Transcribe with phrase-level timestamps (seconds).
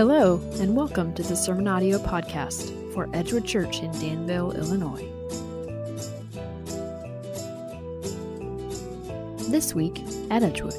[0.00, 5.06] Hello, and welcome to the Sermon Audio Podcast for Edgewood Church in Danville, Illinois.
[9.50, 10.72] This week at Edgewood.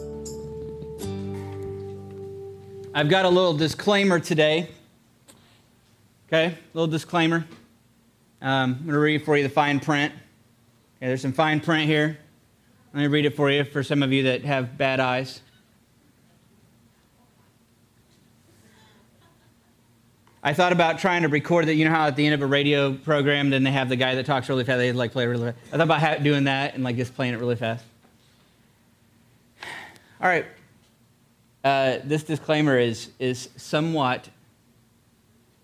[2.96, 4.72] I've got a little disclaimer today.
[6.28, 7.46] Okay, little disclaimer.
[8.42, 10.12] Um, I'm going to read for you the fine print.
[10.98, 12.18] Okay, there's some fine print here.
[12.96, 15.42] Let me read it for you for some of you that have bad eyes.
[20.44, 21.76] I thought about trying to record that.
[21.76, 24.16] You know how at the end of a radio program, then they have the guy
[24.16, 24.80] that talks really fast.
[24.80, 25.58] They like play really fast.
[25.68, 27.86] I thought about doing that and like just playing it really fast.
[30.20, 30.46] All right.
[31.64, 34.30] Uh, this disclaimer is is somewhat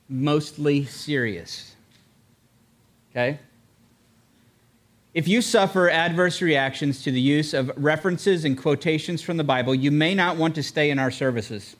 [0.10, 1.76] mostly serious.
[3.12, 3.40] Okay.
[5.16, 9.74] If you suffer adverse reactions to the use of references and quotations from the Bible,
[9.74, 11.76] you may not want to stay in our services.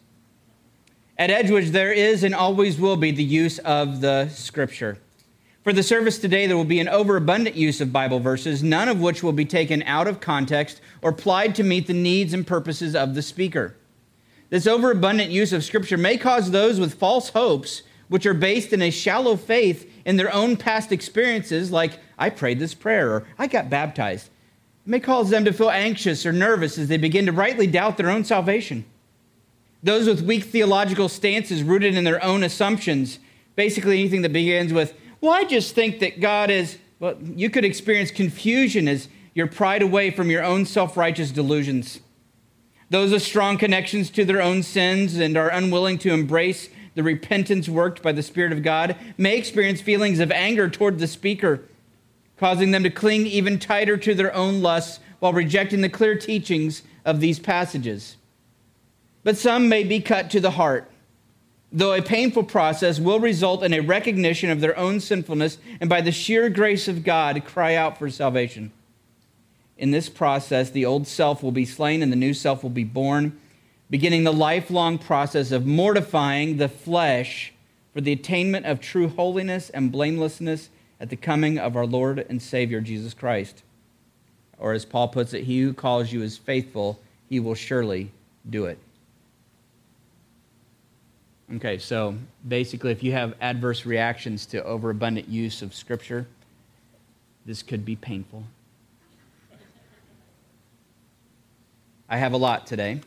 [1.20, 5.00] At Edgewood, there is and always will be the use of the scripture.
[5.64, 9.02] For the service today, there will be an overabundant use of Bible verses, none of
[9.02, 12.96] which will be taken out of context or applied to meet the needs and purposes
[12.96, 13.76] of the speaker.
[14.52, 18.84] This overabundant use of scripture may cause those with false hopes, which are based in
[18.84, 23.48] a shallow faith in their own past experiences, like I prayed this prayer or I
[23.48, 24.28] got baptized.
[24.86, 27.98] It may cause them to feel anxious or nervous as they begin to rightly doubt
[27.98, 28.86] their own salvation.
[29.88, 33.20] Those with weak theological stances rooted in their own assumptions,
[33.56, 37.64] basically anything that begins with, well, I just think that God is, well, you could
[37.64, 42.02] experience confusion as you're pried away from your own self righteous delusions.
[42.90, 47.70] Those with strong connections to their own sins and are unwilling to embrace the repentance
[47.70, 51.64] worked by the Spirit of God may experience feelings of anger toward the speaker,
[52.36, 56.84] causing them to cling even tighter to their own lusts while rejecting the clear teachings
[57.06, 58.18] of these passages
[59.28, 60.90] but some may be cut to the heart.
[61.70, 66.00] Though a painful process will result in a recognition of their own sinfulness and by
[66.00, 68.72] the sheer grace of God cry out for salvation.
[69.78, 72.86] In this process, the old self will be slain and the new self will be
[72.86, 73.38] born,
[73.90, 77.52] beginning the lifelong process of mortifying the flesh
[77.94, 80.70] for the attainment of true holiness and blamelessness
[81.02, 83.62] at the coming of our Lord and Savior Jesus Christ.
[84.58, 88.12] Or as Paul puts it, he who calls you is faithful, he will surely
[88.50, 88.80] do it.
[91.56, 92.14] Okay, so
[92.46, 96.28] basically, if you have adverse reactions to overabundant use of Scripture,
[97.46, 98.44] this could be painful.
[102.10, 103.00] I have a lot today.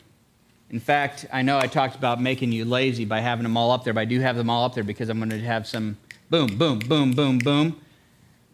[0.71, 3.85] In fact, I know I talked about making you lazy by having them all up
[3.85, 5.99] there, but I do have them all up there because I'm going to have some
[6.31, 7.79] boom, boom, boom, boom, boom.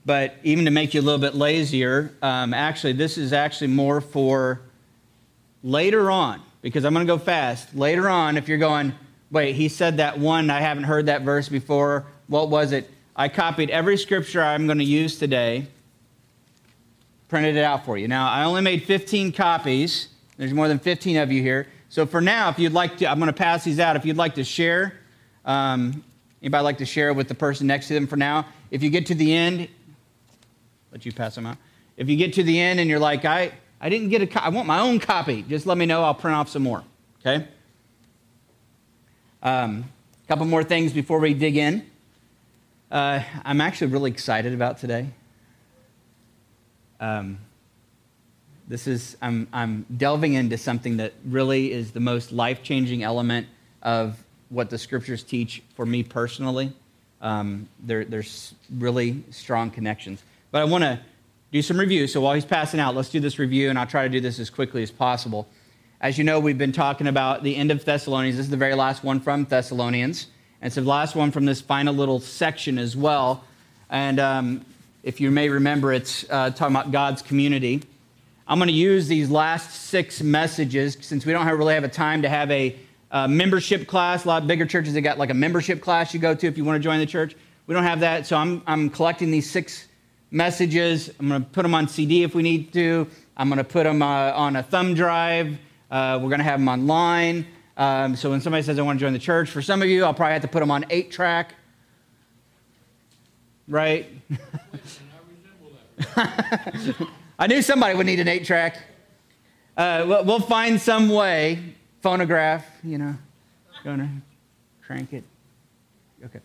[0.05, 4.01] But even to make you a little bit lazier, um, actually, this is actually more
[4.01, 4.63] for
[5.63, 7.75] later on because I'm going to go fast.
[7.75, 8.93] Later on, if you're going,
[9.31, 12.07] wait, he said that one, I haven't heard that verse before.
[12.29, 12.91] What was it?
[13.15, 15.67] I copied every scripture I'm going to use today,
[17.29, 18.09] printed it out for you.
[18.09, 20.09] Now, I only made 15 copies.
[20.37, 21.67] There's more than 15 of you here.
[21.89, 23.97] So for now, if you'd like to, I'm going to pass these out.
[23.97, 25.01] If you'd like to share,
[25.45, 26.05] um,
[26.43, 28.47] anybody like to share with the person next to them for now?
[28.71, 29.69] If you get to the end,
[30.93, 31.57] let you pass them out.
[31.97, 34.51] If you get to the end and you're like, I, I didn't get a I
[34.51, 36.03] want my own copy, just let me know.
[36.03, 36.85] I'll print off some more.
[37.21, 37.47] Okay?
[39.47, 39.85] A um,
[40.27, 41.89] couple more things before we dig in.
[42.91, 45.07] Uh, I'm actually really excited about today.
[46.99, 47.39] Um,
[48.67, 53.47] this is, I'm, I'm delving into something that really is the most life changing element
[53.85, 56.73] of what the scriptures teach for me personally.
[57.21, 60.25] Um, there, there's really strong connections.
[60.51, 60.99] But I want to
[61.53, 62.09] do some review.
[62.09, 64.41] So while he's passing out, let's do this review, and I'll try to do this
[64.41, 65.47] as quickly as possible.
[65.99, 68.37] As you know, we've been talking about the end of Thessalonians.
[68.37, 70.27] This is the very last one from Thessalonians.
[70.61, 73.45] And it's the last one from this final little section as well.
[73.89, 74.67] And um,
[75.03, 77.83] if you may remember, it's uh, talking about God's community.
[78.47, 81.89] I'm going to use these last six messages since we don't have, really have a
[81.89, 82.77] time to have a
[83.11, 84.27] uh, membership class.
[84.27, 86.59] A lot of bigger churches, they got like a membership class you go to if
[86.59, 87.35] you want to join the church.
[87.67, 88.27] We don't have that.
[88.27, 89.87] So I'm, I'm collecting these six
[90.31, 91.11] messages.
[91.19, 93.09] I'm going to put them on CD if we need to.
[93.39, 95.57] I'm going to put them uh, on a thumb drive.
[95.97, 97.47] Uh, we're going to have them online.
[97.79, 100.05] Um, so when somebody says, I want to join the church, for some of you,
[100.05, 101.55] I'll probably have to put them on eight track.
[103.67, 104.07] Right?
[107.39, 108.77] I knew somebody would need an eight track.
[109.75, 111.61] Uh, we'll find some way,
[112.03, 113.15] phonograph, you know,
[114.01, 114.09] to
[114.83, 115.25] crank it.
[116.27, 116.41] Okay.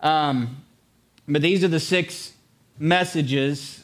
[0.00, 0.62] Um,
[1.26, 2.32] but these are the six
[2.78, 3.82] messages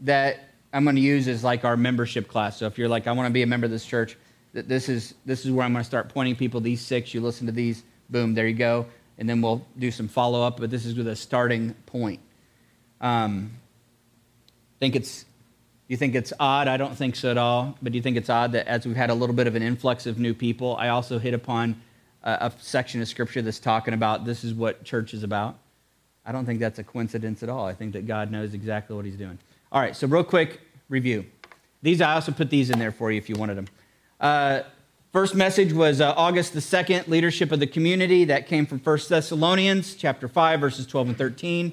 [0.00, 2.58] that I'm going to use as like our membership class.
[2.58, 4.16] So if you're like, I want to be a member of this church,
[4.52, 7.14] this is, this is where I'm going to start pointing people these six.
[7.14, 8.86] You listen to these boom, there you go.
[9.16, 12.20] And then we'll do some follow up, but this is with a starting point.
[13.00, 13.52] Um,
[14.80, 15.24] think it's
[15.86, 16.66] you think it's odd?
[16.66, 17.76] I don't think so at all.
[17.82, 19.62] But do you think it's odd that as we've had a little bit of an
[19.62, 21.80] influx of new people, I also hit upon
[22.22, 25.58] a, a section of scripture that's talking about this is what church is about?
[26.24, 27.66] I don't think that's a coincidence at all.
[27.66, 29.38] I think that God knows exactly what He's doing.
[29.70, 31.26] All right, so real quick review.
[31.82, 33.68] These I also put these in there for you if you wanted them.
[34.20, 34.62] Uh,
[35.12, 38.24] first message was uh, August the second, leadership of the community.
[38.24, 41.72] That came from 1 Thessalonians chapter five, verses 12 and 13.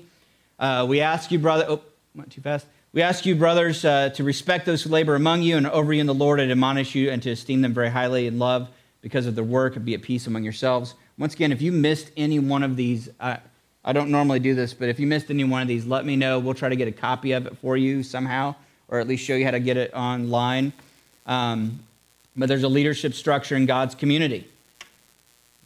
[0.59, 1.65] Uh, we ask you, brother.
[1.67, 1.81] Oh,
[2.13, 2.67] went too fast.
[2.93, 6.01] We ask you, brothers, uh, to respect those who labor among you and over you
[6.01, 8.69] in the Lord and admonish you and to esteem them very highly in love
[9.01, 10.93] because of their work and be at peace among yourselves.
[11.17, 14.89] Once again, if you missed any one of these, I don't normally do this, but
[14.89, 16.37] if you missed any one of these, let me know.
[16.39, 18.55] We'll try to get a copy of it for you somehow,
[18.91, 20.73] or at least show you how to get it online.
[21.25, 21.79] Um,
[22.35, 24.47] but there's a leadership structure in God's community.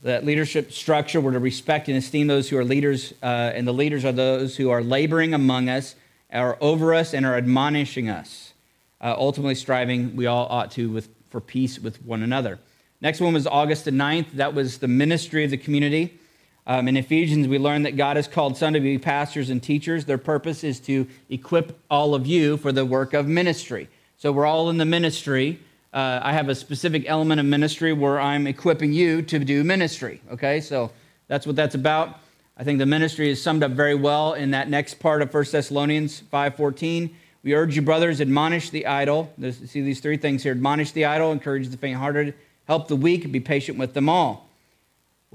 [0.03, 3.73] That leadership structure, we're to respect and esteem those who are leaders, uh, and the
[3.73, 5.95] leaders are those who are laboring among us
[6.31, 8.53] are over us and are admonishing us,
[9.01, 12.59] uh, ultimately striving, we all ought to, with, for peace with one another.
[13.01, 14.31] Next one was August the 9th.
[14.33, 16.19] That was the ministry of the community.
[16.67, 20.05] Um, in Ephesians, we learn that God has called some to be pastors and teachers.
[20.05, 23.87] Their purpose is to equip all of you for the work of ministry.
[24.17, 25.59] So we're all in the ministry.
[25.93, 30.21] Uh, I have a specific element of ministry where I'm equipping you to do ministry.
[30.31, 30.91] Okay, so
[31.27, 32.19] that's what that's about.
[32.57, 35.45] I think the ministry is summed up very well in that next part of 1
[35.51, 37.11] Thessalonians 5.14.
[37.43, 39.31] We urge you, brothers, admonish the idle.
[39.37, 40.53] There's, see these three things here.
[40.53, 42.33] Admonish the idle, encourage the faint-hearted,
[42.67, 44.44] help the weak, be patient with them all.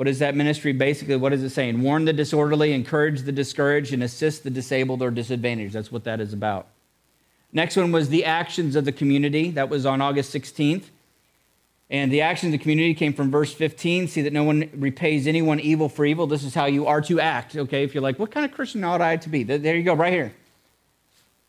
[0.01, 1.17] What is that ministry basically?
[1.17, 1.83] What is it saying?
[1.83, 5.75] Warn the disorderly, encourage the discouraged, and assist the disabled or disadvantaged.
[5.75, 6.69] That's what that is about.
[7.53, 9.51] Next one was the actions of the community.
[9.51, 10.85] That was on August 16th.
[11.91, 14.09] And the actions of the community came from verse 15.
[14.09, 16.27] See that no one repays anyone evil for evil.
[16.27, 17.55] This is how you are to act.
[17.55, 19.43] Okay, if you're like, what kind of Christian ought I to be?
[19.43, 20.33] There you go, right here.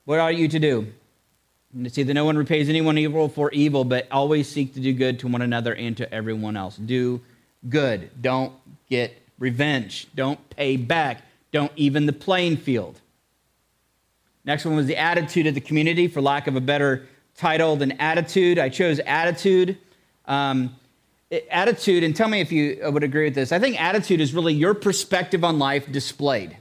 [0.04, 0.88] What ought you to do?
[1.74, 4.92] And see that no one repays anyone evil for evil, but always seek to do
[4.92, 6.76] good to one another and to everyone else.
[6.76, 7.22] Do
[7.68, 8.10] good.
[8.22, 8.54] Don't
[8.90, 10.08] get revenge.
[10.16, 11.24] Don't pay back.
[11.52, 13.00] Don't even the playing field.
[14.46, 17.92] Next one was the attitude of the community, for lack of a better title than
[17.94, 18.58] attitude.
[18.58, 19.78] I chose attitude
[20.26, 20.76] um,
[21.50, 23.52] attitude, and tell me if you would agree with this.
[23.52, 26.58] I think attitude is really your perspective on life displayed.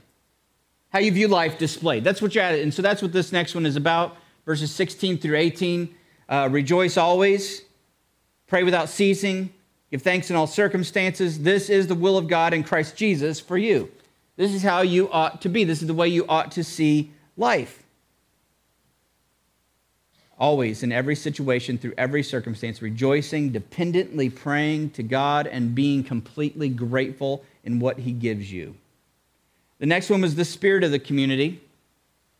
[0.89, 2.03] How you view life displayed.
[2.03, 2.59] That's what you're at.
[2.59, 5.95] And so that's what this next one is about, verses 16 through 18.
[6.27, 7.63] Uh, rejoice always,
[8.47, 9.53] pray without ceasing,
[9.91, 11.39] give thanks in all circumstances.
[11.39, 13.91] This is the will of God in Christ Jesus for you.
[14.37, 15.63] This is how you ought to be.
[15.63, 17.81] This is the way you ought to see life
[20.41, 26.67] always in every situation, through every circumstance, rejoicing, dependently praying to God, and being completely
[26.67, 28.75] grateful in what He gives you.
[29.77, 31.61] The next one was the spirit of the community.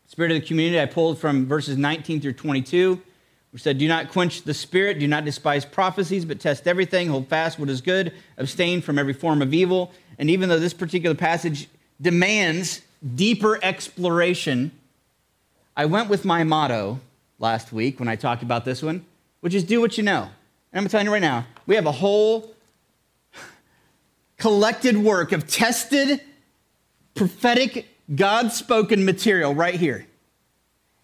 [0.08, 3.00] Spirit of the community, I pulled from verses 19 through 22,
[3.52, 7.28] which said, Do not quench the spirit, do not despise prophecies, but test everything, hold
[7.28, 9.92] fast what is good, abstain from every form of evil.
[10.18, 11.68] And even though this particular passage
[12.00, 12.80] demands
[13.14, 14.72] deeper exploration,
[15.76, 17.00] I went with my motto
[17.38, 19.04] last week when I talked about this one,
[19.40, 20.28] which is do what you know.
[20.72, 22.54] And I'm telling you right now, we have a whole
[24.38, 26.20] collected work of tested,
[27.14, 30.06] prophetic, God spoken material right here.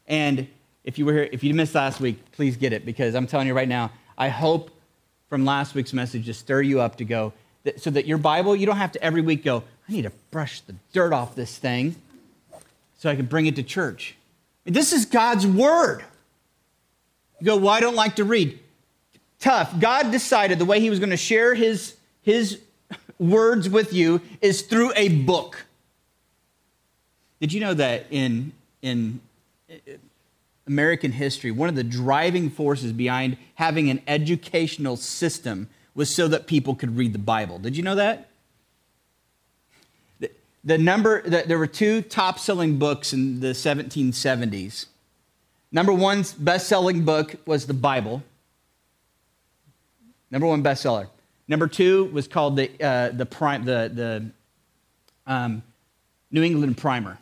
[0.07, 0.49] And
[0.85, 3.47] if you were here, if you missed last week, please get it because I'm telling
[3.47, 4.71] you right now, I hope
[5.29, 7.33] from last week's message to stir you up to go
[7.65, 10.13] that, so that your Bible, you don't have to every week go, I need to
[10.31, 11.97] brush the dirt off this thing
[12.99, 14.17] so I can bring it to church.
[14.65, 16.05] This is God's word.
[17.41, 18.59] You go, well, I don't like to read.
[19.39, 19.79] Tough.
[19.79, 22.61] God decided the way He was going to share His, his
[23.19, 25.65] words with you is through a book.
[27.41, 29.21] Did you know that in, in
[30.69, 36.47] American history, one of the driving forces behind having an educational system was so that
[36.47, 37.59] people could read the Bible?
[37.59, 38.29] Did you know that?
[40.21, 40.31] The,
[40.63, 44.87] the number, the, there were two top selling books in the 1770s
[45.71, 48.23] Number one best selling book was the Bible.
[50.31, 51.09] Number one bestseller.
[51.47, 54.31] Number two was called the, uh, the, prime, the, the
[55.27, 55.63] um,
[56.31, 57.19] New England Primer.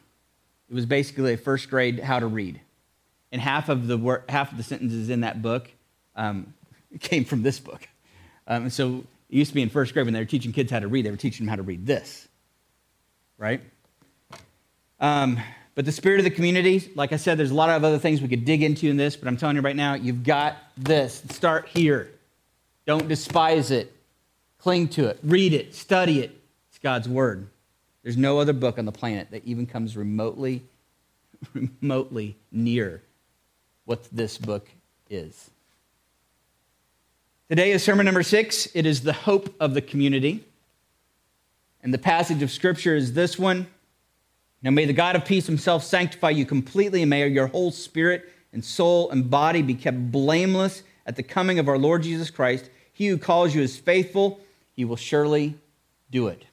[0.69, 2.61] It was basically a first grade how to read.
[3.37, 5.71] And half of the, half of the sentences in that book
[6.15, 6.55] um,
[7.01, 7.87] came from this book.
[8.47, 10.79] Um, so it used to be in first grade when they were teaching kids how
[10.79, 12.27] to read, they were teaching them how to read this,
[13.37, 13.61] right?
[15.01, 15.39] Um,
[15.75, 18.23] but the spirit of the community, like I said, there's a lot of other things
[18.23, 21.23] we could dig into in this, but I'm telling you right now, you've got this.
[21.29, 22.11] Start here.
[22.87, 23.95] Don't despise it.
[24.61, 25.19] Cling to it.
[25.23, 25.75] Read it.
[25.75, 26.41] Study it.
[26.71, 27.49] It's God's word.
[28.03, 30.63] There's no other book on the planet that even comes remotely,
[31.53, 33.03] remotely near
[33.87, 34.69] what this book
[35.09, 35.51] is.
[37.49, 38.69] Today is sermon number six.
[38.75, 40.45] It is the hope of the community.
[41.83, 43.69] And the passage of scripture is this one.
[44.63, 48.29] Now may the God of peace himself sanctify you completely, and may your whole spirit
[48.53, 52.69] and soul and body be kept blameless at the coming of our Lord Jesus Christ.
[52.93, 54.41] He who calls you is faithful,
[54.75, 55.57] he will surely
[56.11, 56.45] do it.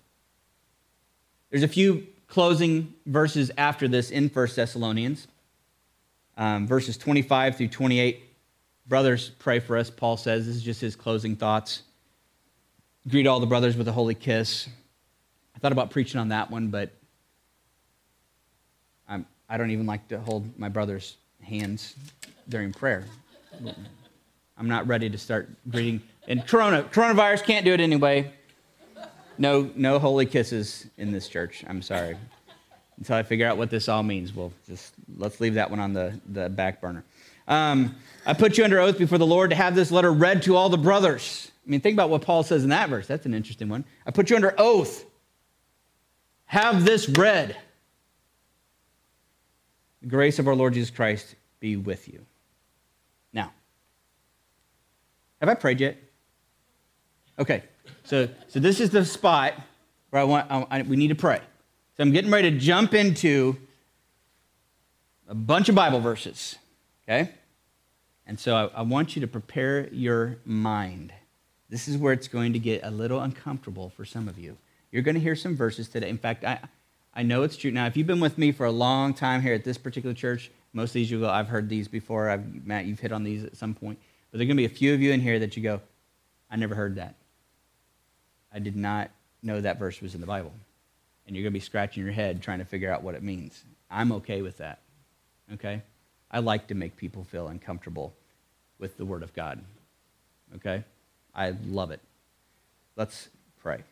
[1.49, 5.27] There's a few closing verses after this in 1 Thessalonians,
[6.37, 8.33] um, verses 25 through 28
[8.85, 10.45] Brothers, pray for us, Paul says.
[10.45, 11.83] This is just his closing thoughts.
[13.07, 14.67] Greet all the brothers with a holy kiss.
[15.55, 16.91] I thought about preaching on that one, but
[19.07, 21.95] I'm, I don't even like to hold my brother's hands
[22.49, 23.05] during prayer.
[24.57, 26.01] I'm not ready to start greeting.
[26.27, 28.33] And corona, coronavirus can't do it anyway.
[29.37, 31.63] No, no holy kisses in this church.
[31.67, 32.17] I'm sorry.
[32.97, 35.93] Until I figure out what this all means, we'll just let's leave that one on
[35.93, 37.03] the, the back burner.
[37.47, 37.95] Um,
[38.25, 40.69] I put you under oath before the Lord to have this letter read to all
[40.69, 41.51] the brothers.
[41.65, 43.07] I mean, think about what Paul says in that verse.
[43.07, 43.83] That's an interesting one.
[44.05, 45.05] I put you under oath.
[46.45, 47.57] Have this read.
[50.01, 52.25] The grace of our Lord Jesus Christ be with you.
[53.31, 53.51] Now,
[55.39, 55.97] have I prayed yet?
[57.39, 57.63] Okay,
[58.03, 59.53] so, so this is the spot
[60.09, 61.41] where I want, I, we need to pray.
[61.95, 63.55] So I'm getting ready to jump into
[65.27, 66.57] a bunch of Bible verses.
[67.03, 67.29] Okay?
[68.25, 71.13] And so I, I, want you to prepare your mind.
[71.69, 74.57] This is where it's going to get a little uncomfortable for some of you.
[74.91, 76.09] You're going to hear some verses today.
[76.09, 76.59] In fact, I,
[77.13, 77.69] I know it's true.
[77.69, 80.49] Now, if you've been with me for a long time here at this particular church,
[80.71, 82.29] most of these you go, I've heard these before.
[82.29, 83.99] I've, Matt, you've hit on these at some point.
[84.31, 85.79] But there are going to be a few of you in here that you go,
[86.49, 87.15] I never heard that.
[88.51, 89.11] I did not
[89.43, 90.53] know that verse was in the Bible.
[91.25, 93.63] And you're going to be scratching your head trying to figure out what it means.
[93.89, 94.79] I'm okay with that.
[95.53, 95.81] Okay?
[96.29, 98.13] I like to make people feel uncomfortable
[98.79, 99.63] with the Word of God.
[100.55, 100.83] Okay?
[101.33, 102.01] I love it.
[102.95, 103.29] Let's
[103.61, 103.83] pray.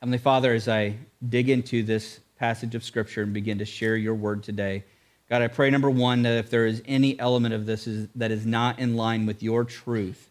[0.00, 0.94] Heavenly Father, as I
[1.28, 4.84] dig into this passage of Scripture and begin to share your word today,
[5.28, 8.30] God, I pray, number one, that if there is any element of this is, that
[8.30, 10.30] is not in line with your truth,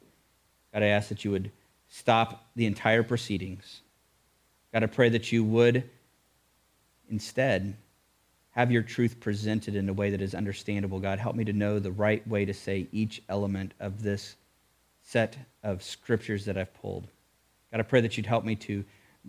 [0.73, 1.51] God, I ask that you would
[1.87, 3.81] stop the entire proceedings.
[4.73, 5.89] God, I pray that you would
[7.09, 7.75] instead
[8.51, 10.99] have your truth presented in a way that is understandable.
[10.99, 14.35] God, help me to know the right way to say each element of this
[15.03, 17.07] set of scriptures that I've pulled.
[17.71, 18.83] God, I pray that you'd help me to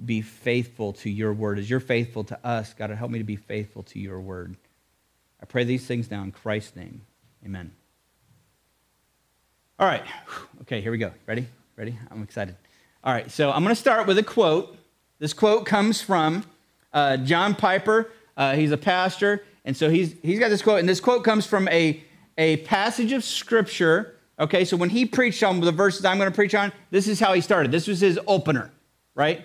[0.07, 1.59] be faithful to your word.
[1.59, 4.57] As you're faithful to us, God, help me to be faithful to your word.
[5.43, 7.03] I pray these things now in Christ's name.
[7.45, 7.71] Amen.
[9.79, 10.05] All right.
[10.63, 11.13] Okay, here we go.
[11.27, 11.47] Ready?
[11.77, 11.99] Ready?
[12.11, 12.57] I'm excited.
[13.05, 14.78] All right, so I'm going to start with a quote.
[15.19, 16.45] This quote comes from
[16.93, 20.89] uh, John Piper uh, he's a pastor, and so he's, he's got this quote, and
[20.89, 22.01] this quote comes from a,
[22.39, 24.15] a passage of scripture.
[24.39, 27.19] Okay, so when he preached on the verses I'm going to preach on, this is
[27.19, 27.73] how he started.
[27.73, 28.71] This was his opener,
[29.17, 29.39] right?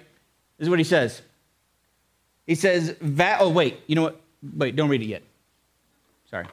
[0.60, 1.24] This is what he says.
[2.46, 4.22] He says, that, oh, wait, you know what?
[4.56, 5.24] Wait, don't read it yet.
[6.30, 6.46] Sorry.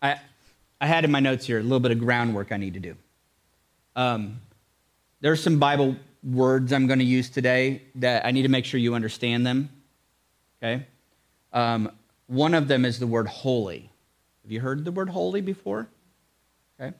[0.00, 0.18] I,
[0.80, 2.96] I had in my notes here a little bit of groundwork I need to do.
[3.96, 4.40] Um,
[5.20, 8.78] there's some Bible words I'm going to use today that I need to make sure
[8.78, 9.70] you understand them.
[10.62, 10.86] Okay?
[11.52, 11.90] Um,
[12.26, 13.90] one of them is the word holy.
[14.42, 15.88] Have you heard the word holy before?
[16.80, 16.96] Okay.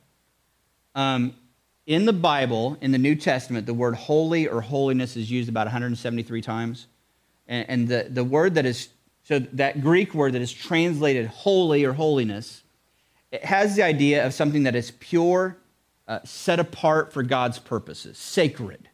[0.95, 1.33] Um,
[1.85, 5.65] in the Bible, in the New Testament, the word holy or holiness is used about
[5.65, 6.87] 173 times.
[7.47, 8.89] And, and the, the word that is,
[9.23, 12.63] so that Greek word that is translated holy or holiness,
[13.31, 15.57] it has the idea of something that is pure,
[16.07, 18.89] uh, set apart for God's purposes, sacred,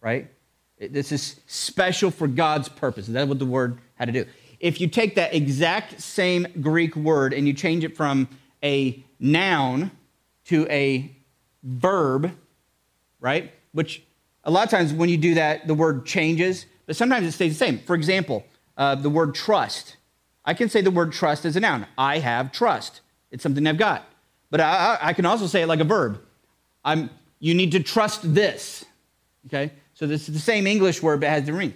[0.00, 0.30] right?
[0.78, 3.12] This is special for God's purposes.
[3.12, 4.26] That's what the word had to do
[4.60, 8.28] if you take that exact same Greek word and you change it from
[8.62, 9.90] a noun
[10.44, 11.10] to a
[11.62, 12.30] verb,
[13.18, 13.52] right?
[13.72, 14.02] Which
[14.44, 17.58] a lot of times when you do that, the word changes, but sometimes it stays
[17.58, 17.78] the same.
[17.78, 18.44] For example,
[18.76, 19.96] uh, the word trust.
[20.44, 21.86] I can say the word trust as a noun.
[21.96, 23.00] I have trust.
[23.30, 24.06] It's something I've got.
[24.50, 26.20] But I, I can also say it like a verb.
[26.84, 28.84] I'm, you need to trust this.
[29.46, 29.72] Okay?
[30.00, 31.74] So this is the same English word, but has the ring.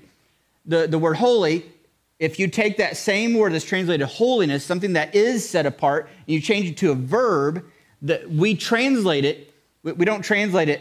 [0.67, 1.71] The, the word holy
[2.19, 6.35] if you take that same word that's translated holiness, something that is set apart, and
[6.35, 7.65] you change it to a verb,
[8.03, 9.53] that we translate it,
[9.83, 10.81] we don't translate it,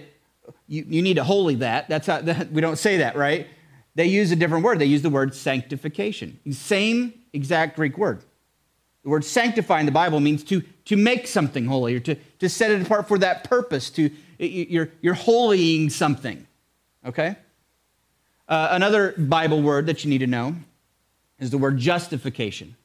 [0.67, 1.89] you, you need to holy that.
[1.89, 2.21] That's how,
[2.51, 3.47] we don't say that, right?
[3.95, 4.79] They use a different word.
[4.79, 6.39] They use the word sanctification.
[6.51, 8.23] Same exact Greek word.
[9.03, 12.47] The word sanctify in the Bible means to, to make something holy or to, to
[12.47, 13.89] set it apart for that purpose.
[13.91, 14.09] To,
[14.39, 16.47] you're, you're holying something,
[17.05, 17.35] okay?
[18.47, 20.55] Uh, another Bible word that you need to know
[21.39, 22.75] is the word justification.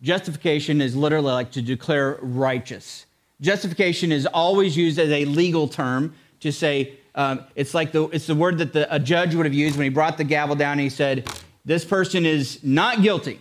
[0.00, 3.06] Justification is literally like to declare righteous.
[3.40, 8.26] Justification is always used as a legal term to say, um, it's like the, it's
[8.26, 10.72] the word that the, a judge would have used when he brought the gavel down
[10.72, 11.28] and he said,
[11.64, 13.40] This person is not guilty.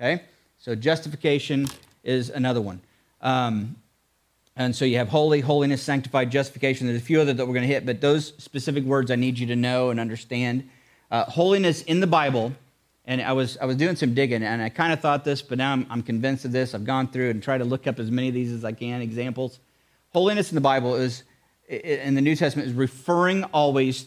[0.00, 0.22] Okay?
[0.58, 1.68] So justification
[2.02, 2.80] is another one.
[3.20, 3.76] Um,
[4.56, 6.86] and so you have holy, holiness, sanctified, justification.
[6.86, 9.38] There's a few other that we're going to hit, but those specific words I need
[9.38, 10.68] you to know and understand.
[11.10, 12.52] Uh, holiness in the Bible,
[13.04, 15.58] and I was, I was doing some digging, and I kind of thought this, but
[15.58, 16.74] now I'm, I'm convinced of this.
[16.74, 19.02] I've gone through and tried to look up as many of these as I can,
[19.02, 19.60] examples.
[20.12, 21.22] Holiness in the Bible is,
[21.68, 24.06] in the New Testament, is referring always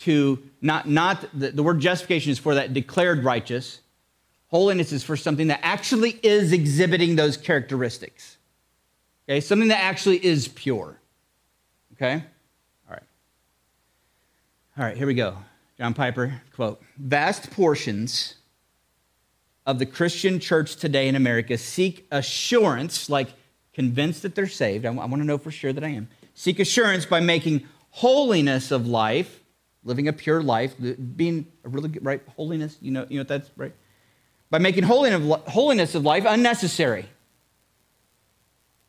[0.00, 3.80] to not, not the, the word justification is for that declared righteous.
[4.48, 8.38] Holiness is for something that actually is exhibiting those characteristics.
[9.32, 11.00] Okay, something that actually is pure.
[11.94, 12.22] Okay?
[12.86, 13.02] All right.
[14.76, 15.38] All right, here we go.
[15.78, 18.34] John Piper quote Vast portions
[19.64, 23.28] of the Christian church today in America seek assurance, like
[23.72, 24.84] convinced that they're saved.
[24.84, 26.10] I, w- I want to know for sure that I am.
[26.34, 29.40] Seek assurance by making holiness of life,
[29.82, 30.74] living a pure life,
[31.16, 32.20] being a really good, right?
[32.36, 33.72] Holiness, you know, you know what that's right?
[34.50, 37.06] By making holiness of life unnecessary.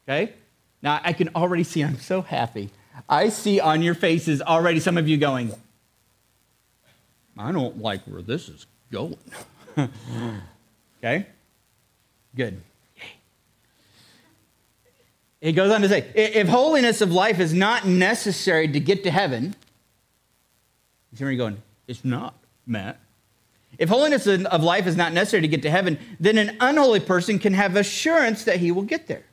[0.07, 0.33] Okay?
[0.81, 2.69] Now I can already see, I'm so happy.
[3.09, 5.53] I see on your faces already some of you going,
[7.37, 9.17] I don't like where this is going.
[10.99, 11.25] okay?
[12.35, 12.61] Good.
[15.41, 19.11] He goes on to say if holiness of life is not necessary to get to
[19.11, 19.55] heaven,
[21.19, 22.99] are going, it's not, Matt.
[23.77, 27.39] If holiness of life is not necessary to get to heaven, then an unholy person
[27.39, 29.23] can have assurance that he will get there.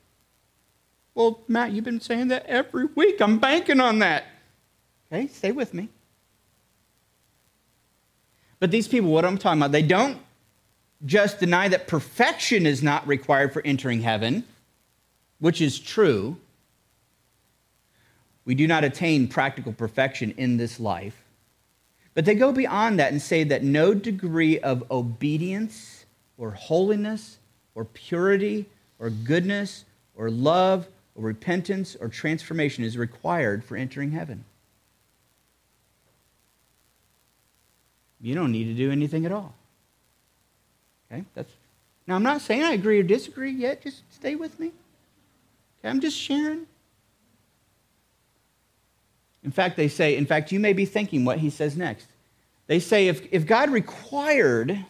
[1.21, 3.21] Well, Matt, you've been saying that every week.
[3.21, 4.25] I'm banking on that.
[5.13, 5.91] Okay, stay with me.
[8.59, 10.17] But these people, what I'm talking about, they don't
[11.05, 14.45] just deny that perfection is not required for entering heaven,
[15.41, 16.39] which is true.
[18.47, 21.23] We do not attain practical perfection in this life.
[22.15, 26.07] But they go beyond that and say that no degree of obedience
[26.39, 27.39] or holiness
[27.75, 28.65] or purity
[28.99, 29.85] or goodness
[30.17, 34.45] or love or repentance or transformation is required for entering heaven.
[38.21, 39.55] You don't need to do anything at all.
[41.11, 41.25] Okay?
[41.35, 41.51] That's
[42.07, 44.73] now I'm not saying I agree or disagree yet, just stay with me.
[45.79, 46.67] Okay, I'm just sharing.
[49.43, 52.07] In fact, they say, in fact, you may be thinking what he says next.
[52.67, 54.85] They say if, if God required,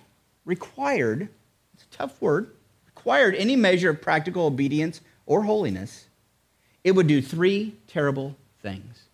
[0.44, 1.28] required,
[1.74, 2.50] it's a tough word,
[2.86, 6.06] required any measure of practical obedience or holiness,
[6.84, 9.04] it would do three terrible things.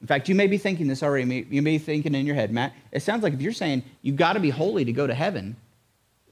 [0.00, 1.46] In fact, you may be thinking this already.
[1.50, 4.16] You may be thinking in your head, Matt, it sounds like if you're saying you've
[4.16, 5.56] got to be holy to go to heaven,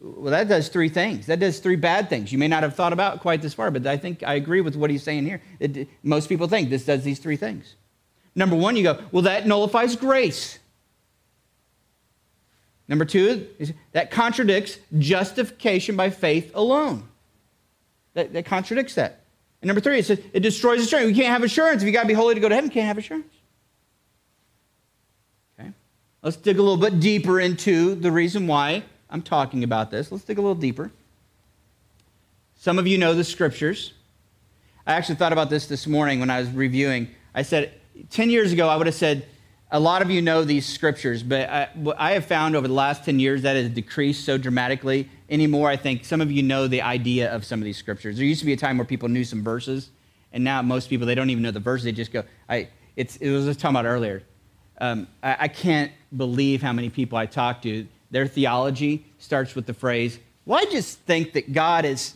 [0.01, 1.27] well, that does three things.
[1.27, 2.33] That does three bad things.
[2.33, 4.77] You may not have thought about quite this far, but I think I agree with
[4.77, 5.41] what he's saying here.
[5.61, 7.77] It, most people think this does these three things.
[8.35, 10.59] Number one, you go, well, that nullifies grace.
[12.89, 13.49] Number two,
[13.93, 17.09] that contradicts justification by faith alone.
[18.15, 19.22] That, that contradicts that.
[19.63, 21.07] And number three, it says it destroys assurance.
[21.07, 21.83] We can't have assurance.
[21.83, 23.33] If you got to be holy to go to heaven, you can't have assurance.
[25.59, 25.71] Okay?
[26.21, 30.11] Let's dig a little bit deeper into the reason why I'm talking about this.
[30.11, 30.91] Let's dig a little deeper.
[32.57, 33.93] Some of you know the scriptures.
[34.85, 37.09] I actually thought about this this morning when I was reviewing.
[37.35, 37.73] I said,
[38.11, 39.27] 10 years ago, I would have said,
[39.73, 43.07] a lot of you know these scriptures, but I, I, have found over the last
[43.07, 45.09] 10 years that has decreased so dramatically.
[45.31, 48.17] Anymore, I think some of you know the idea of some of these scriptures.
[48.17, 49.89] There used to be a time where people knew some verses,
[50.31, 51.87] and now most people, they don't even know the verses.
[51.87, 54.23] They just go, I, it's, it was just talking about earlier.
[54.79, 59.65] Um, I, I can't believe how many people I talk to, their theology starts with
[59.65, 62.15] the phrase, well, I just think that God is.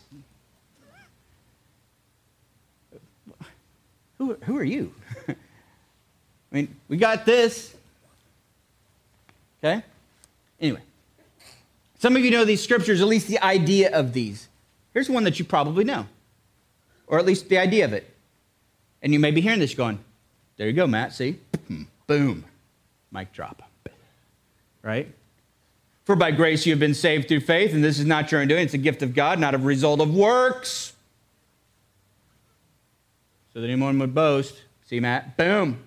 [4.18, 4.92] Who, who are you?
[6.50, 7.74] I mean, we got this.
[9.62, 9.82] Okay?
[10.61, 10.80] Anyway,
[11.98, 14.48] some of you know these scriptures, at least the idea of these.
[14.94, 16.06] Here's one that you probably know,
[17.06, 18.11] or at least the idea of it.
[19.02, 19.98] And you may be hearing this going,
[20.56, 21.38] there you go, Matt, see?
[22.06, 22.44] Boom.
[23.12, 23.62] Mic drop.
[24.82, 25.12] Right?
[26.04, 28.48] For by grace you have been saved through faith, and this is not your own
[28.48, 30.92] doing, it's a gift of God, not a result of works.
[33.52, 34.62] So that anyone would boast.
[34.87, 35.37] See, Matt?
[35.37, 35.78] Boom.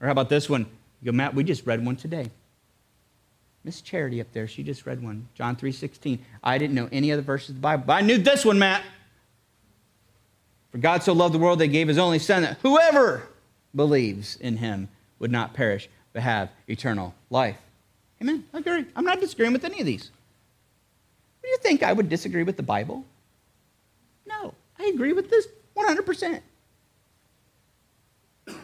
[0.00, 0.66] Or how about this one?
[1.00, 2.30] You go, Matt, we just read one today.
[3.64, 5.28] Miss Charity up there, she just read one.
[5.34, 6.18] John 3.16.
[6.42, 8.82] I didn't know any other verses of the Bible, but I knew this one, Matt.
[10.70, 13.28] For God so loved the world that he gave his only son that whoever
[13.74, 17.58] believes in him would not perish, but have eternal life.
[18.20, 18.44] Amen.
[18.52, 18.84] I agree.
[18.96, 20.10] I'm not disagreeing with any of these.
[21.42, 23.04] Do you think I would disagree with the Bible?
[24.26, 26.40] No, I agree with this 100%.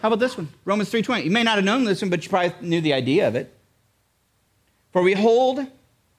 [0.02, 0.48] How about this one?
[0.64, 1.24] Romans 3:20.
[1.24, 3.54] You may not have known this one, but you probably knew the idea of it.
[4.92, 5.66] For we hold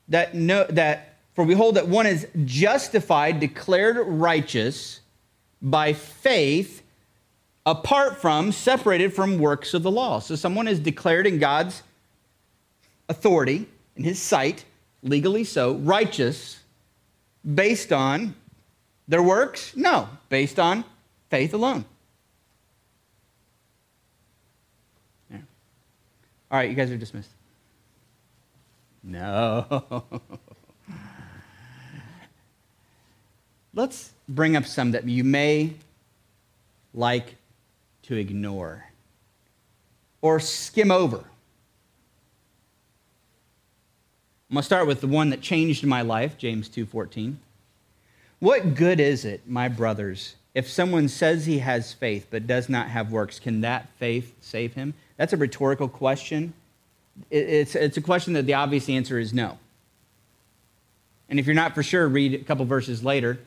[0.07, 5.01] that no, that for we hold that one is justified, declared righteous
[5.61, 6.83] by faith
[7.65, 10.19] apart from, separated from works of the law.
[10.19, 11.81] So someone is declared in God's
[13.09, 14.65] authority, in his sight,
[15.01, 16.59] legally so, righteous
[17.53, 18.35] based on
[19.07, 19.75] their works?
[19.75, 20.83] No, based on
[21.29, 21.85] faith alone.
[25.29, 25.39] Yeah.
[26.55, 27.31] All right, you guys are dismissed.
[29.03, 30.05] No.
[33.73, 35.73] Let's bring up some that you may
[36.93, 37.35] like
[38.03, 38.85] to ignore
[40.21, 41.17] or skim over.
[41.17, 41.25] I'm
[44.53, 47.35] going to start with the one that changed my life, James 2:14.
[48.39, 52.87] What good is it, my brothers, if someone says he has faith but does not
[52.87, 53.41] have works?
[53.41, 54.93] Can that faith save him?
[55.17, 56.53] That's a rhetorical question.
[57.31, 59.57] It's, it's a question that the obvious answer is no.
[61.29, 63.39] And if you're not for sure, read a couple verses later.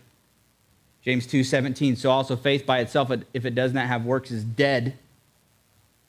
[1.05, 1.97] James 2:17.
[1.97, 4.99] So also faith by itself, if it does not have works, is dead.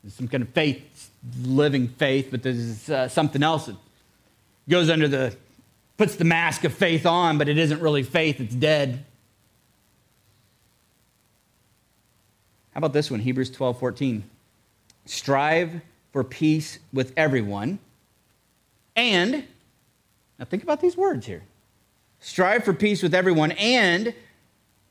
[0.04, 1.10] There's some kind of faith,
[1.42, 3.76] living faith, but there's uh, something else that
[4.70, 5.36] goes under the,
[5.98, 9.04] puts the mask of faith on, but it isn't really faith, it's dead.
[12.74, 14.24] How about this one, Hebrews 12 14?
[15.10, 15.82] Strive
[16.14, 17.80] for peace with everyone.
[18.96, 19.44] And,
[20.38, 21.42] now think about these words here.
[22.20, 23.54] Strive for peace with everyone.
[23.54, 24.14] And,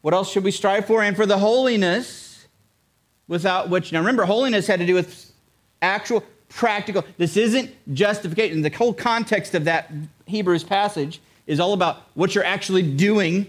[0.00, 1.04] what else should we strive for?
[1.04, 2.48] And for the holiness
[3.28, 5.32] without which, now remember, holiness had to do with
[5.82, 7.04] actual practical.
[7.16, 8.62] This isn't justification.
[8.62, 9.92] The whole context of that
[10.26, 13.48] Hebrews passage is all about what you're actually doing.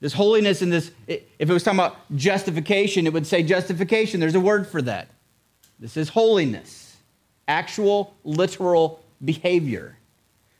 [0.00, 4.20] This holiness and this, if it was talking about justification, it would say justification.
[4.20, 5.08] There's a word for that.
[5.78, 6.96] This is holiness,
[7.48, 9.96] actual, literal behavior.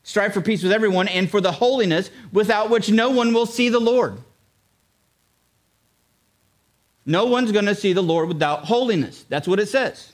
[0.03, 3.69] Strive for peace with everyone and for the holiness without which no one will see
[3.69, 4.17] the Lord.
[7.05, 9.25] No one's going to see the Lord without holiness.
[9.29, 10.11] That's what it says.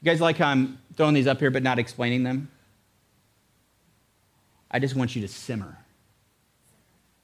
[0.00, 2.50] You guys like how I'm throwing these up here but not explaining them?
[4.70, 5.78] I just want you to simmer.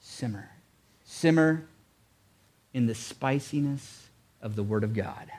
[0.01, 0.51] Simmer.
[1.05, 1.65] Simmer
[2.73, 4.09] in the spiciness
[4.41, 5.31] of the Word of God.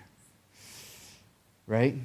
[1.67, 1.95] Right?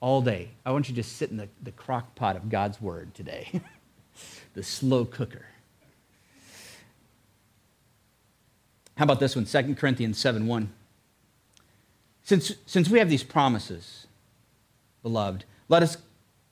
[0.00, 0.50] All day.
[0.64, 3.60] I want you to sit in the, the crock pot of God's Word today,
[4.54, 5.46] the slow cooker.
[8.96, 9.44] How about this one?
[9.44, 10.72] 2 Corinthians 7 1.
[12.22, 14.06] Since, since we have these promises,
[15.02, 15.98] beloved, let us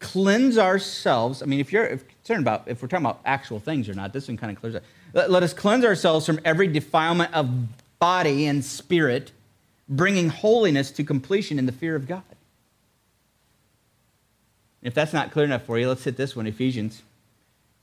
[0.03, 1.43] cleanse ourselves.
[1.43, 4.29] I mean, if you're concerned about if we're talking about actual things or not, this
[4.29, 4.83] one kind of clears up.
[5.15, 7.49] Let, let us cleanse ourselves from every defilement of
[7.99, 9.33] body and spirit,
[9.89, 12.23] bringing holiness to completion in the fear of God.
[14.83, 17.03] If that's not clear enough for you, let's hit this one Ephesians.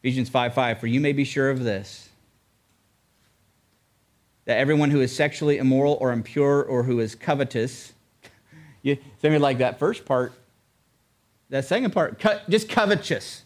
[0.03, 0.79] Ephesians 5 5.
[0.79, 2.09] For you may be sure of this
[4.45, 7.93] that everyone who is sexually immoral or impure or who is covetous,
[8.81, 10.33] you, something like that first part,
[11.49, 13.43] that second part, co- just covetous,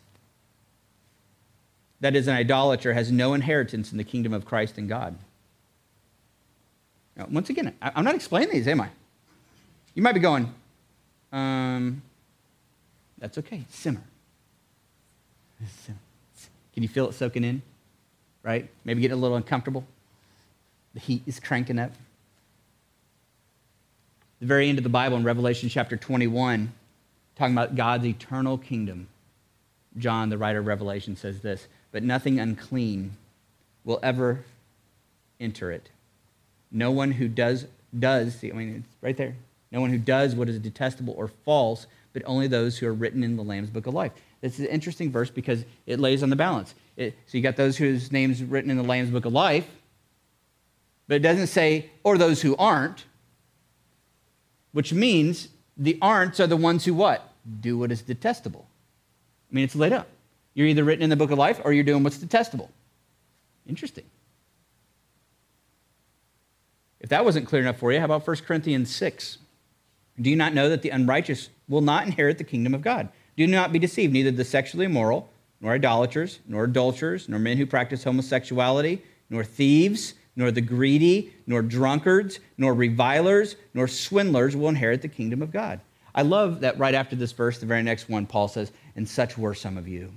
[2.02, 5.16] that is an idolater, has no inheritance in the kingdom of Christ and God.
[7.16, 8.89] Now, once again, I, am not explaining these, am I?
[9.94, 10.54] You might be going,
[11.32, 12.02] um,
[13.18, 14.02] that's okay, simmer.
[16.74, 17.62] Can you feel it soaking in?
[18.42, 18.70] Right?
[18.84, 19.86] Maybe getting a little uncomfortable?
[20.94, 21.92] The heat is cranking up.
[24.39, 26.74] The very end of the Bible in Revelation chapter 21,
[27.36, 29.08] talking about God's eternal kingdom,
[29.98, 33.13] John, the writer of Revelation, says this But nothing unclean
[33.84, 34.43] will ever
[35.39, 35.89] enter it.
[36.72, 37.65] No one who does,
[37.98, 39.36] does, see, I mean, it's right there.
[39.72, 43.24] No one who does what is detestable or false, but only those who are written
[43.24, 44.12] in the Lamb's book of life.
[44.41, 46.76] This is an interesting verse because it lays on the balance.
[46.96, 49.67] It, so you got those whose names written in the Lamb's book of life,
[51.08, 53.06] but it doesn't say, or those who aren't,
[54.74, 57.33] which means the aren'ts are the ones who what?
[57.62, 58.67] Do what is detestable.
[59.51, 60.07] I mean, it's laid up.
[60.53, 62.69] You're either written in the book of life or you're doing what's detestable.
[63.67, 64.05] Interesting.
[66.99, 69.39] If that wasn't clear enough for you, how about 1 Corinthians 6?
[70.21, 73.09] Do you not know that the unrighteous will not inherit the kingdom of God?
[73.36, 77.65] Do not be deceived, neither the sexually immoral, nor idolaters, nor adulterers, nor men who
[77.65, 85.02] practice homosexuality, nor thieves nor the greedy, nor drunkards, nor revilers, nor swindlers will inherit
[85.02, 85.80] the kingdom of God.
[86.15, 89.38] I love that right after this verse, the very next one, Paul says, And such
[89.38, 90.12] were some of you.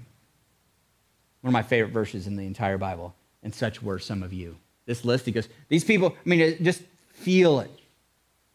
[1.40, 3.14] One of my favorite verses in the entire Bible.
[3.42, 4.56] And such were some of you.
[4.86, 7.70] This list, he goes, These people, I mean, uh, just feel it,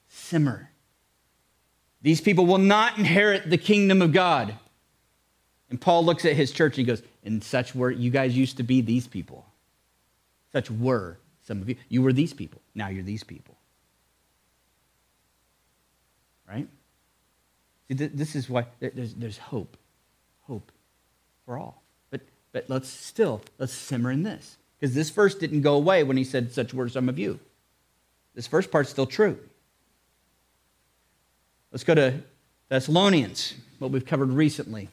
[0.08, 0.69] simmer.
[2.02, 4.56] These people will not inherit the kingdom of God.
[5.69, 8.58] And Paul looks at his church and he goes, And such were, you guys used
[8.58, 9.45] to be these people.
[10.52, 11.75] Such were some of you.
[11.89, 12.62] You were these people.
[12.75, 13.58] Now you're these people.
[16.47, 16.67] Right?
[17.88, 19.77] See, this is why there's, there's hope.
[20.41, 20.71] Hope
[21.45, 21.82] for all.
[22.10, 24.58] But, but let's still, let's simmer in this.
[24.80, 27.39] Because this verse didn't go away when he said, Such were some of you.
[28.34, 29.38] This first part's still true.
[31.71, 32.21] Let's go to
[32.69, 34.89] Thessalonians, what we've covered recently.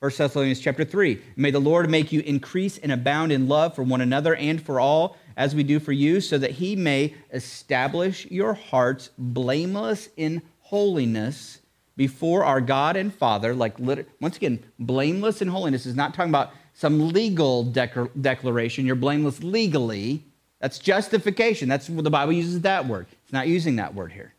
[0.00, 1.22] 1 Thessalonians chapter 3.
[1.36, 4.78] May the Lord make you increase and abound in love for one another and for
[4.78, 10.42] all, as we do for you, so that he may establish your hearts blameless in
[10.60, 11.60] holiness
[11.96, 13.54] before our God and Father.
[13.54, 18.84] Like, once again, blameless in holiness is not talking about some legal declaration.
[18.84, 20.22] You're blameless legally.
[20.60, 21.70] That's justification.
[21.70, 23.06] That's what the Bible uses that word.
[23.24, 24.34] It's not using that word here.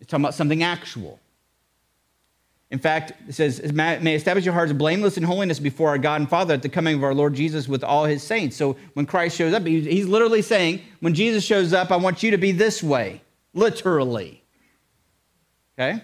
[0.00, 1.20] It's talking about something actual.
[2.72, 6.28] In fact, it says, may establish your hearts blameless in holiness before our God and
[6.28, 8.56] Father at the coming of our Lord Jesus with all his saints.
[8.56, 12.30] So when Christ shows up, he's literally saying, when Jesus shows up, I want you
[12.30, 13.20] to be this way,
[13.52, 14.42] literally.
[15.78, 16.02] Okay?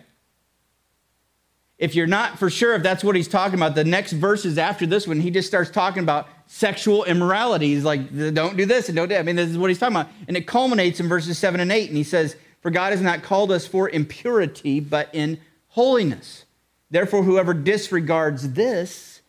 [1.78, 4.84] If you're not for sure if that's what he's talking about, the next verses after
[4.84, 7.68] this one, he just starts talking about sexual immorality.
[7.68, 9.20] He's like, don't do this and don't do that.
[9.20, 10.12] I mean, this is what he's talking about.
[10.26, 11.88] And it culminates in verses 7 and 8.
[11.88, 16.44] And he says, For God has not called us for impurity, but in holiness.
[16.90, 19.20] Therefore, whoever disregards this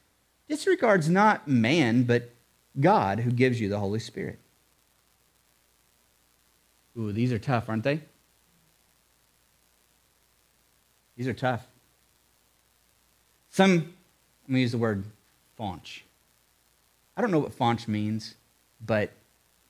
[0.48, 2.32] disregards not man, but
[2.80, 4.40] God who gives you the Holy Spirit.
[6.98, 8.02] Ooh, these are tough, aren't they?
[11.16, 11.68] These are tough.
[13.52, 13.94] Some,
[14.44, 15.04] let me use the word
[15.58, 16.06] faunch.
[17.16, 18.36] I don't know what faunch means,
[18.86, 19.12] but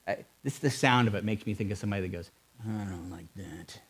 [0.06, 2.30] I, this the sound of it makes me think of somebody that goes,
[2.64, 3.80] I don't like that.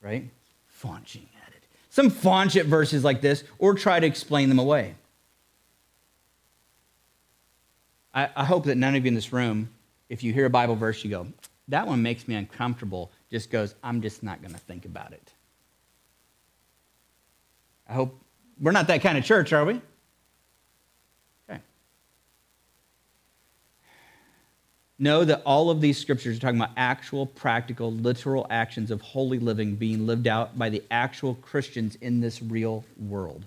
[0.00, 0.28] Right?
[0.68, 1.26] Faunching
[1.92, 4.94] some faunch at verses like this or try to explain them away.
[8.14, 9.68] I, I hope that none of you in this room,
[10.08, 11.26] if you hear a Bible verse, you go,
[11.68, 15.32] that one makes me uncomfortable, just goes, I'm just not going to think about it.
[17.86, 18.18] I hope
[18.58, 19.82] we're not that kind of church, are we?
[25.02, 29.38] Know that all of these scriptures are talking about actual, practical, literal actions of holy
[29.40, 33.44] living being lived out by the actual Christians in this real world.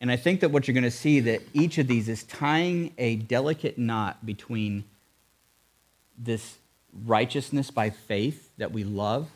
[0.00, 2.92] And I think that what you're going to see that each of these is tying
[2.96, 4.84] a delicate knot between
[6.16, 6.56] this
[7.04, 9.28] righteousness by faith that we love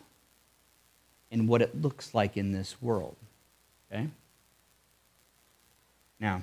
[1.33, 3.16] and what it looks like in this world.
[3.92, 4.07] Okay?
[6.21, 6.42] Now,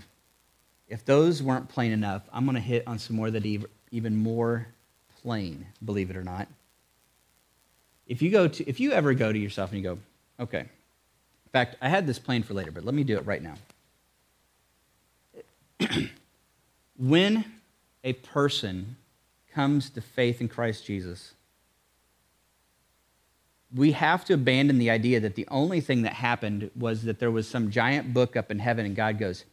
[0.89, 3.45] if those weren't plain enough, I'm going to hit on some more that
[3.91, 4.67] even more
[5.21, 6.47] plain, believe it or not.
[8.07, 9.99] If you go to, if you ever go to yourself and you go,
[10.39, 13.41] okay, in fact, I had this planned for later, but let me do it right
[13.41, 13.55] now.
[16.97, 17.45] when
[18.03, 18.97] a person
[19.53, 21.33] comes to faith in Christ Jesus,
[23.75, 27.29] we have to abandon the idea that the only thing that happened was that there
[27.29, 29.45] was some giant book up in heaven and God goes,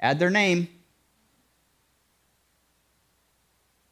[0.00, 0.68] add their name.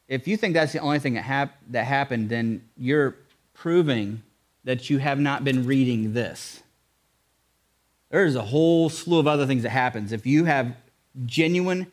[0.08, 3.14] If you think that's the only thing that, hap- that happened, then you're
[3.52, 4.22] proving
[4.64, 6.62] that you have not been reading this.
[8.10, 10.12] There's a whole slew of other things that happens.
[10.12, 10.74] If you have
[11.26, 11.86] genuine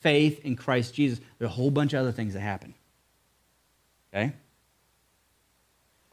[0.00, 2.74] faith in Christ Jesus, there are a whole bunch of other things that happen.
[4.12, 4.32] Okay?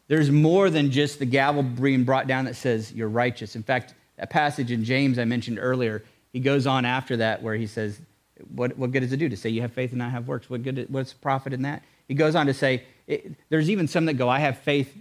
[0.07, 3.55] There's more than just the gavel being brought down that says you're righteous.
[3.55, 7.55] In fact, that passage in James I mentioned earlier, he goes on after that where
[7.55, 7.99] he says,
[8.53, 10.49] what, what good does it do to say you have faith and I have works?
[10.49, 11.83] What good, what's profit in that?
[12.07, 14.95] He goes on to say, it, there's even some that go, I have faith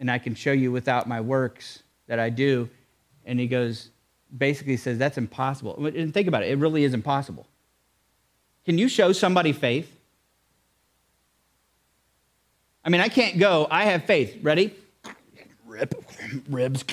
[0.00, 2.68] and I can show you without my works that I do.
[3.24, 3.88] And he goes,
[4.36, 5.86] basically says, that's impossible.
[5.86, 7.46] And think about it, it really is impossible.
[8.64, 9.96] Can you show somebody faith?
[12.84, 14.38] I mean, I can't go, I have faith.
[14.42, 14.74] Ready?
[15.66, 15.94] Rip,
[16.48, 16.84] ribs.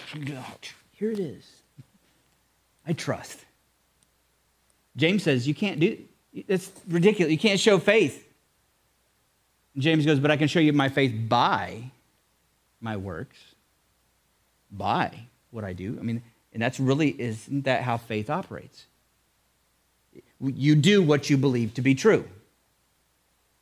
[0.93, 1.45] Here it is.
[2.87, 3.39] I trust.
[4.99, 5.97] James says, You can't do
[6.33, 7.31] it's ridiculous.
[7.31, 8.27] You can't show faith.
[9.73, 11.91] And James goes, But I can show you my faith by
[12.81, 13.37] my works,
[14.71, 15.11] by
[15.51, 15.97] what I do.
[15.99, 16.21] I mean,
[16.53, 18.85] and that's really, isn't that how faith operates?
[20.39, 22.27] You do what you believe to be true.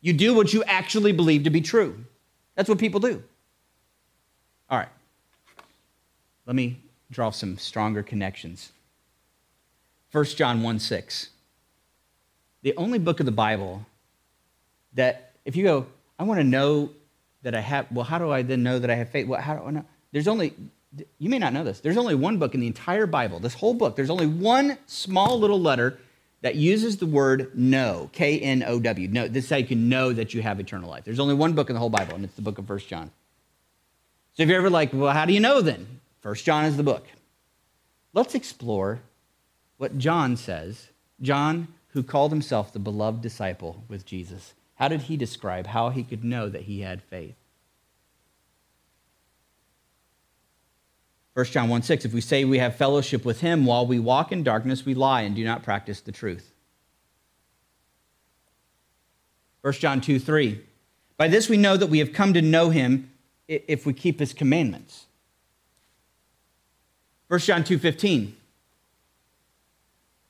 [0.02, 2.04] You do what you actually believe to be true.
[2.56, 3.24] That's what people do.
[4.70, 4.90] All right.
[6.46, 6.80] Let me
[7.12, 8.72] draw some stronger connections.
[10.12, 11.30] 1 John 1 6.
[12.64, 13.86] The only book of the Bible
[14.94, 16.90] that, if you go, I want to know
[17.44, 19.28] that I have, well, how do I then know that I have faith?
[19.28, 19.86] Well, how do I know?
[20.12, 20.54] There's only,
[21.20, 23.74] you may not know this, there's only one book in the entire Bible, this whole
[23.74, 26.00] book, there's only one small little letter
[26.42, 29.08] that uses the word know, K N O W.
[29.08, 31.04] No, this is how you can know that you have eternal life.
[31.04, 33.12] There's only one book in the whole Bible, and it's the book of First John.
[34.34, 36.00] So if you're ever like, well, how do you know then?
[36.22, 37.06] First John is the book.
[38.14, 39.00] Let's explore
[39.78, 40.90] what John says.
[41.22, 46.04] John, who called himself the beloved disciple with Jesus, how did he describe how he
[46.04, 47.36] could know that he had faith?
[51.34, 54.32] 1 John 1 6, if we say we have fellowship with him while we walk
[54.32, 56.52] in darkness, we lie and do not practice the truth.
[59.62, 60.60] 1 John 2 3,
[61.16, 63.12] by this we know that we have come to know him
[63.48, 65.06] if we keep his commandments.
[67.28, 68.36] 1 John 2 15,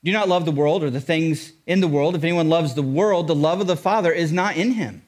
[0.04, 2.14] do not love the world or the things in the world.
[2.14, 5.02] If anyone loves the world, the love of the Father is not in him.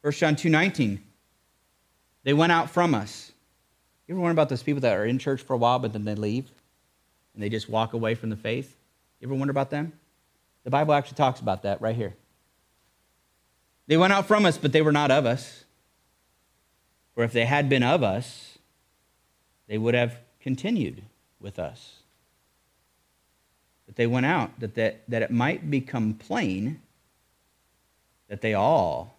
[0.00, 0.98] 1 John 2.19,
[2.24, 3.30] they went out from us.
[4.06, 6.04] You ever wonder about those people that are in church for a while, but then
[6.04, 6.50] they leave
[7.34, 8.76] and they just walk away from the faith?
[9.20, 9.92] You ever wonder about them?
[10.64, 12.14] The Bible actually talks about that right here.
[13.86, 15.64] They went out from us, but they were not of us.
[17.14, 18.58] For if they had been of us,
[19.68, 21.02] they would have continued
[21.42, 21.96] with us.
[23.86, 26.80] But they went out that, that, that it might become plain
[28.28, 29.18] that they all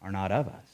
[0.00, 0.64] are not of us.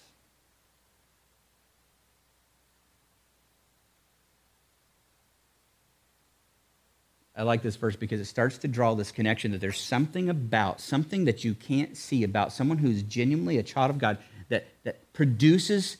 [7.35, 10.81] I like this verse because it starts to draw this connection that there's something about,
[10.81, 14.19] something that you can't see about someone who's genuinely a child of God
[14.51, 15.97] that, that produces,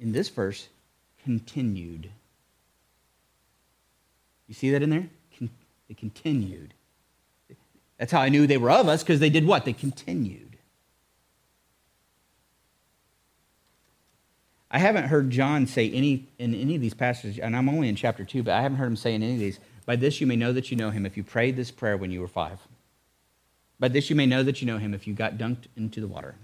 [0.00, 0.68] in this verse,
[1.22, 2.10] continued.
[4.50, 5.08] You see that in there?
[5.86, 6.74] They continued.
[7.98, 9.64] That's how I knew they were of us because they did what?
[9.64, 10.56] They continued.
[14.72, 17.94] I haven't heard John say any in any of these passages, and I'm only in
[17.94, 20.26] chapter two, but I haven't heard him say in any of these by this you
[20.26, 22.58] may know that you know him if you prayed this prayer when you were five.
[23.78, 26.08] By this you may know that you know him if you got dunked into the
[26.08, 26.34] water.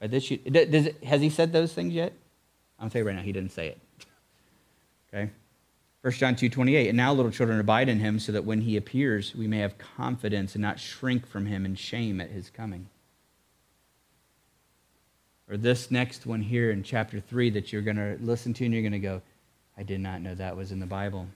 [0.00, 2.14] By this you, does it, has he said those things yet?
[2.78, 3.78] I'm saying right now, he didn't say it.
[5.14, 5.30] Okay?
[6.02, 8.76] 1 John 2 28, and now little children abide in him so that when he
[8.76, 12.88] appears, we may have confidence and not shrink from him in shame at his coming.
[15.48, 18.74] Or this next one here in chapter 3 that you're going to listen to and
[18.74, 19.22] you're going to go,
[19.76, 21.28] I did not know that was in the Bible.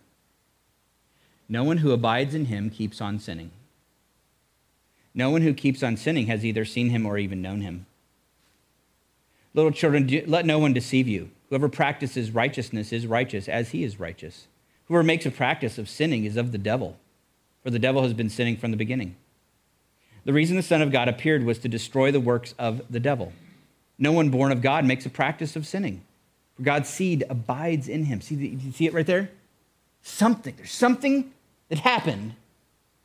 [1.49, 3.53] No one who abides in him keeps on sinning.
[5.15, 7.87] No one who keeps on sinning has either seen him or even known him.
[9.55, 11.31] Little children, let no one deceive you.
[11.49, 14.49] Whoever practices righteousness is righteous as he is righteous.
[14.89, 16.97] Whoever makes a practice of sinning is of the devil,
[17.63, 19.17] for the devil has been sinning from the beginning.
[20.25, 23.33] The reason the Son of God appeared was to destroy the works of the devil.
[23.99, 26.03] No one born of God makes a practice of sinning,
[26.57, 28.21] for God's seed abides in him.
[28.21, 29.31] See, you see it right there?
[30.03, 30.55] Something.
[30.57, 31.33] There's something
[31.69, 32.35] that happened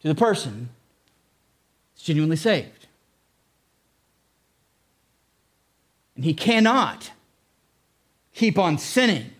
[0.01, 0.69] to the person
[1.95, 2.87] is genuinely saved.
[6.15, 7.11] And he cannot
[8.33, 9.31] keep on sinning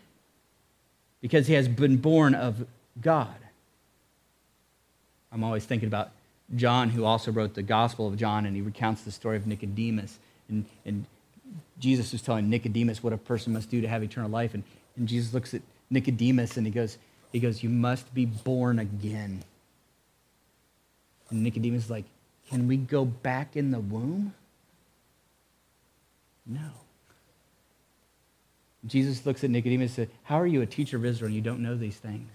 [1.22, 2.66] because he has been born of
[3.00, 3.36] God.
[5.32, 6.12] I'm always thinking about
[6.56, 10.20] John, who also wrote the Gospel of John, and he recounts the story of Nicodemus.
[10.50, 11.06] And, and
[11.80, 14.54] Jesus was telling Nicodemus what a person must do to have eternal life.
[14.54, 14.64] And,
[14.98, 16.98] and Jesus looks at Nicodemus and he goes,
[17.32, 19.44] he goes, You must be born again.
[21.30, 22.06] And Nicodemus is like,
[22.50, 24.34] Can we go back in the womb?
[26.46, 26.81] No.
[28.86, 31.42] Jesus looks at Nicodemus and says, How are you a teacher of Israel and you
[31.42, 32.30] don't know these things?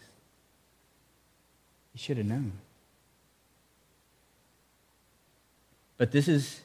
[1.94, 2.52] You should have known.
[5.98, 6.60] But this is,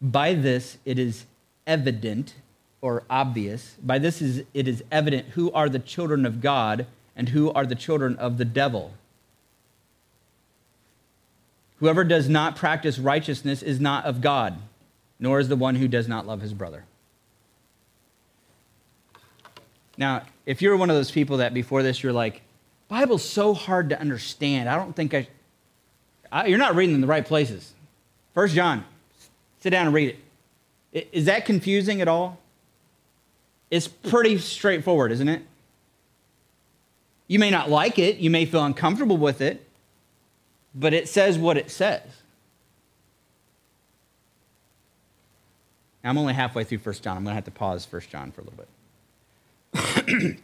[0.00, 1.26] by this, it is
[1.66, 2.34] evident
[2.80, 3.76] or obvious.
[3.82, 7.66] By this is it is evident who are the children of God and who are
[7.66, 8.92] the children of the devil.
[11.78, 14.58] Whoever does not practice righteousness is not of God,
[15.18, 16.84] nor is the one who does not love his brother.
[19.96, 22.42] Now, if you're one of those people that before this you're like,
[22.88, 24.68] Bible's so hard to understand.
[24.68, 25.28] I don't think I,
[26.30, 27.72] I you're not reading in the right places.
[28.34, 28.84] First John,
[29.60, 30.16] sit down and read
[30.92, 31.08] it.
[31.12, 32.38] Is that confusing at all?
[33.70, 35.42] It's pretty straightforward, isn't it?
[37.28, 39.66] You may not like it, you may feel uncomfortable with it,
[40.74, 42.02] but it says what it says.
[46.04, 47.16] I'm only halfway through First John.
[47.16, 48.68] I'm going to have to pause First John for a little bit.
[49.74, 50.36] I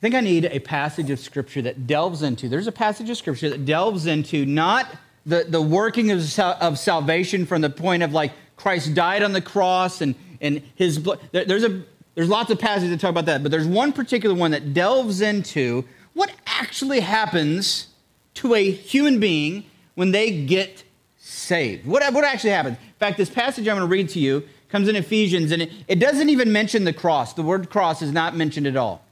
[0.00, 3.50] think I need a passage of Scripture that delves into, there's a passage of Scripture
[3.50, 4.86] that delves into not
[5.26, 9.42] the, the working of, of salvation from the point of like Christ died on the
[9.42, 11.20] cross and, and his blood.
[11.32, 11.82] There, there's, a,
[12.14, 15.20] there's lots of passages that talk about that, but there's one particular one that delves
[15.20, 17.88] into what actually happens
[18.34, 19.64] to a human being
[19.94, 20.82] when they get
[21.18, 21.86] saved.
[21.86, 22.78] What, what actually happens?
[22.78, 25.72] In fact, this passage I'm going to read to you comes in Ephesians, and it,
[25.88, 27.32] it doesn't even mention the cross.
[27.32, 29.02] The word cross is not mentioned at all.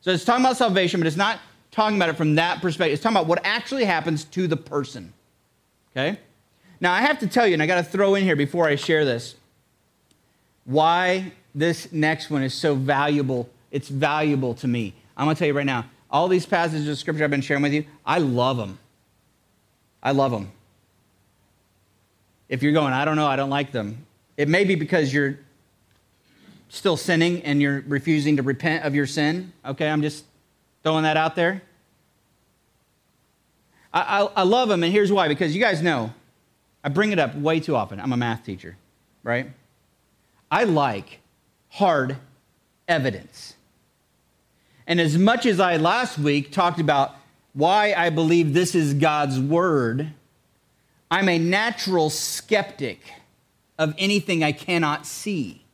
[0.00, 1.38] So it's talking about salvation, but it's not
[1.70, 2.94] talking about it from that perspective.
[2.94, 5.12] It's talking about what actually happens to the person.
[5.92, 6.18] Okay?
[6.80, 8.76] Now, I have to tell you, and I got to throw in here before I
[8.76, 9.36] share this,
[10.64, 13.48] why this next one is so valuable.
[13.70, 14.94] It's valuable to me.
[15.16, 17.62] I'm going to tell you right now, all these passages of scripture I've been sharing
[17.62, 18.78] with you, I love them.
[20.02, 20.50] I love them.
[22.48, 25.38] If you're going, I don't know, I don't like them, it may be because you're
[26.68, 29.52] still sinning and you're refusing to repent of your sin.
[29.64, 30.24] Okay, I'm just
[30.82, 31.62] throwing that out there.
[33.92, 36.12] I, I, I love them, and here's why because you guys know
[36.82, 38.00] I bring it up way too often.
[38.00, 38.76] I'm a math teacher,
[39.22, 39.50] right?
[40.50, 41.20] I like
[41.70, 42.16] hard
[42.86, 43.54] evidence.
[44.86, 47.14] And as much as I last week talked about
[47.54, 50.12] why I believe this is God's word,
[51.10, 53.00] I'm a natural skeptic
[53.78, 55.64] of anything I cannot see.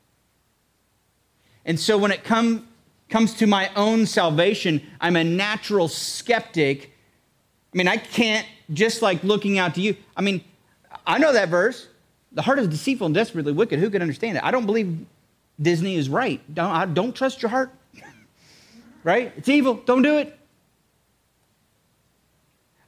[1.65, 2.67] And so when it come,
[3.09, 6.93] comes to my own salvation, I'm a natural skeptic.
[7.75, 9.97] I mean, I can't just like looking out to you.
[10.17, 10.43] I mean,
[11.07, 11.89] I know that verse.
[12.33, 13.79] The heart is deceitful and desperately wicked.
[13.79, 14.45] Who can understand it?
[14.45, 15.05] I don't believe
[15.61, 16.41] Disney is right.
[16.55, 17.73] Don't, I don't trust your heart.
[19.05, 19.33] right?
[19.37, 19.75] It's evil.
[19.75, 20.37] Don't do it.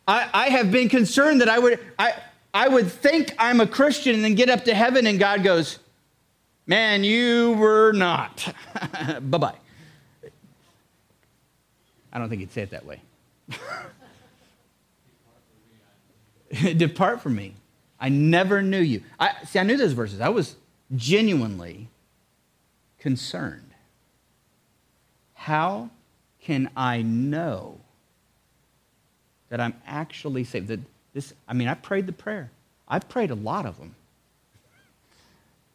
[0.07, 2.15] I, I have been concerned that I would, I,
[2.55, 5.79] I would think I'm a Christian and then get up to heaven and God goes,
[6.67, 8.55] Man, you were not.
[9.23, 9.55] bye bye.
[12.13, 13.01] I don't think he'd say it that way.
[16.77, 17.55] Depart from me.
[17.99, 19.03] I never knew you.
[19.19, 20.21] I, see, I knew those verses.
[20.21, 20.57] I was
[20.95, 21.89] genuinely
[22.99, 23.71] concerned.
[25.35, 25.91] How
[26.41, 27.81] can I know
[29.49, 30.69] that I'm actually saved?
[30.69, 30.81] That
[31.13, 32.51] this, I mean, I prayed the prayer.
[32.89, 33.95] I've prayed a lot of them.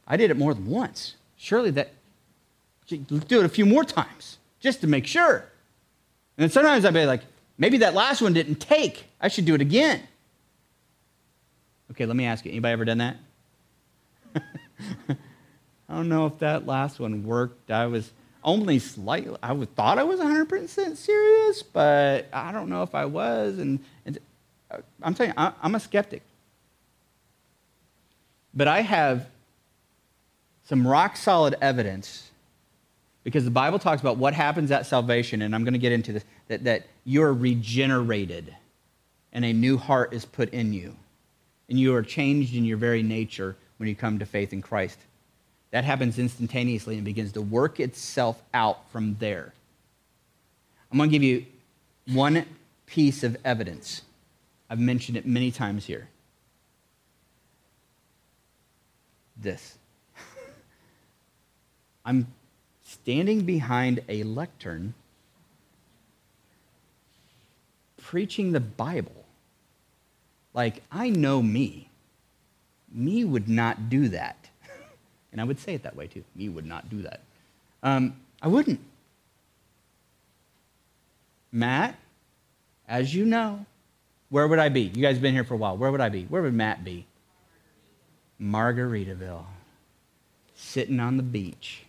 [0.07, 1.15] I did it more than once.
[1.35, 1.93] Surely that,
[2.87, 5.35] do it a few more times just to make sure.
[5.35, 7.21] And then sometimes I'd be like,
[7.57, 9.05] maybe that last one didn't take.
[9.19, 10.01] I should do it again.
[11.91, 13.17] Okay, let me ask you anybody ever done that?
[15.89, 17.71] I don't know if that last one worked.
[17.71, 18.11] I was
[18.43, 23.57] only slightly, I thought I was 100% serious, but I don't know if I was.
[23.57, 24.19] And, and
[25.01, 26.21] I'm telling you, I'm a skeptic.
[28.53, 29.27] But I have
[30.65, 32.29] some rock solid evidence
[33.23, 36.13] because the Bible talks about what happens at salvation, and I'm going to get into
[36.13, 38.55] this that, that you're regenerated
[39.33, 40.95] and a new heart is put in you.
[41.69, 44.97] And you are changed in your very nature when you come to faith in Christ.
[45.71, 49.53] That happens instantaneously and begins to work itself out from there.
[50.91, 51.45] I'm going to give you
[52.07, 52.45] one
[52.85, 54.01] piece of evidence.
[54.69, 56.09] I've mentioned it many times here.
[59.35, 59.77] This.
[62.05, 62.27] I'm
[62.83, 64.93] standing behind a lectern
[67.97, 69.25] preaching the Bible.
[70.53, 71.89] Like, I know me.
[72.91, 74.49] Me would not do that.
[75.31, 76.23] and I would say it that way too.
[76.35, 77.19] Me would not do that.
[77.83, 78.79] Um, I wouldn't.
[81.51, 81.95] Matt,
[82.87, 83.65] as you know,
[84.29, 84.81] where would I be?
[84.81, 85.77] You guys have been here for a while.
[85.77, 86.23] Where would I be?
[86.23, 87.05] Where would Matt be?
[88.41, 89.45] Margaritaville,
[90.55, 91.85] sitting on the beach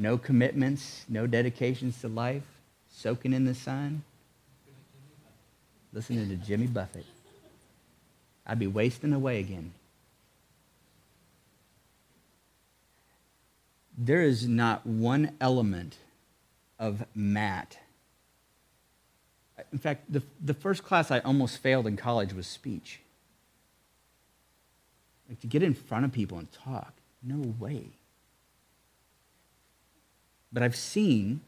[0.00, 2.46] no commitments, no dedications to life,
[2.90, 4.02] soaking in the sun,
[5.92, 7.04] listening to Jimmy Buffett.
[8.46, 9.72] I'd be wasting away again.
[13.96, 15.98] There is not one element
[16.78, 17.76] of Matt.
[19.72, 23.00] In fact, the, the first class I almost failed in college was speech.
[25.28, 26.92] Like to get in front of people and talk,
[27.22, 27.90] no way.
[30.52, 31.40] But I've seen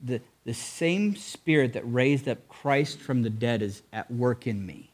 [0.00, 4.64] the, the same spirit that raised up Christ from the dead is at work in
[4.64, 4.90] me.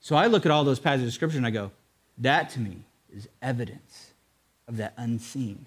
[0.00, 1.70] So I look at all those passages of Scripture and I go,
[2.18, 2.78] that to me
[3.14, 4.12] is evidence
[4.66, 5.66] of that unseen.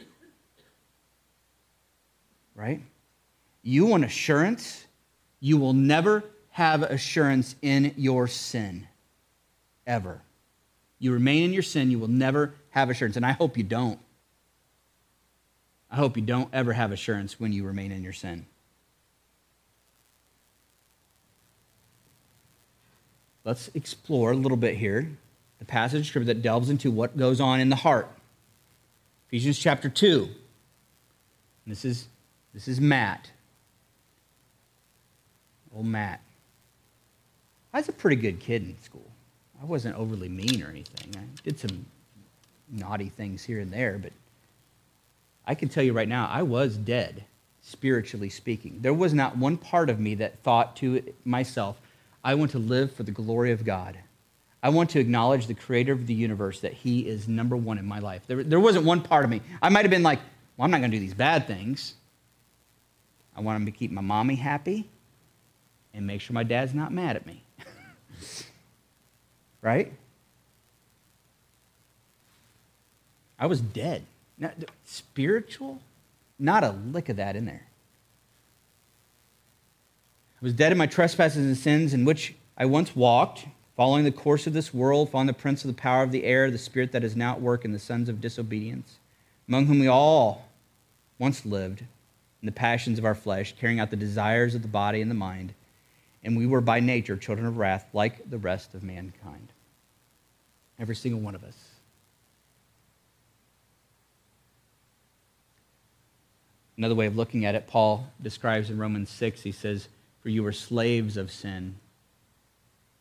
[2.55, 2.81] Right?
[3.63, 4.85] You want assurance?
[5.39, 8.87] You will never have assurance in your sin,
[9.87, 10.21] ever.
[10.99, 13.17] you remain in your sin, you will never have assurance.
[13.17, 13.99] And I hope you don't.
[15.89, 18.45] I hope you don't ever have assurance when you remain in your sin.
[23.43, 25.09] Let's explore a little bit here
[25.59, 28.09] the passage of scripture that delves into what goes on in the heart.
[29.27, 30.29] Ephesians chapter 2.
[31.67, 32.07] This is,
[32.53, 33.31] this is Matt.
[35.75, 36.21] Old Matt.
[37.73, 39.09] I was a pretty good kid in school.
[39.61, 41.15] I wasn't overly mean or anything.
[41.17, 41.85] I did some
[42.69, 44.11] naughty things here and there, but
[45.47, 47.23] I can tell you right now, I was dead,
[47.61, 48.79] spiritually speaking.
[48.81, 51.79] There was not one part of me that thought to myself,
[52.23, 53.97] I want to live for the glory of God.
[54.61, 57.85] I want to acknowledge the creator of the universe that he is number one in
[57.85, 58.21] my life.
[58.27, 59.41] There, there wasn't one part of me.
[59.61, 60.19] I might have been like,
[60.55, 61.95] well, I'm not going to do these bad things.
[63.35, 64.87] I want him to keep my mommy happy
[65.93, 67.43] and make sure my dad's not mad at me.
[69.61, 69.93] right?
[73.39, 74.05] I was dead.
[74.37, 74.53] Not,
[74.85, 75.81] spiritual?
[76.39, 77.65] Not a lick of that in there.
[80.41, 84.11] I was dead in my trespasses and sins in which I once walked following the
[84.11, 86.91] course of this world, following the prince of the power of the air, the spirit
[86.91, 88.97] that is now at work in the sons of disobedience,
[89.47, 90.47] among whom we all
[91.17, 95.01] once lived in the passions of our flesh, carrying out the desires of the body
[95.01, 95.53] and the mind,
[96.23, 99.51] and we were by nature children of wrath like the rest of mankind.
[100.79, 101.57] Every single one of us.
[106.77, 109.87] Another way of looking at it, Paul describes in Romans 6, he says,
[110.21, 111.75] For you were slaves of sin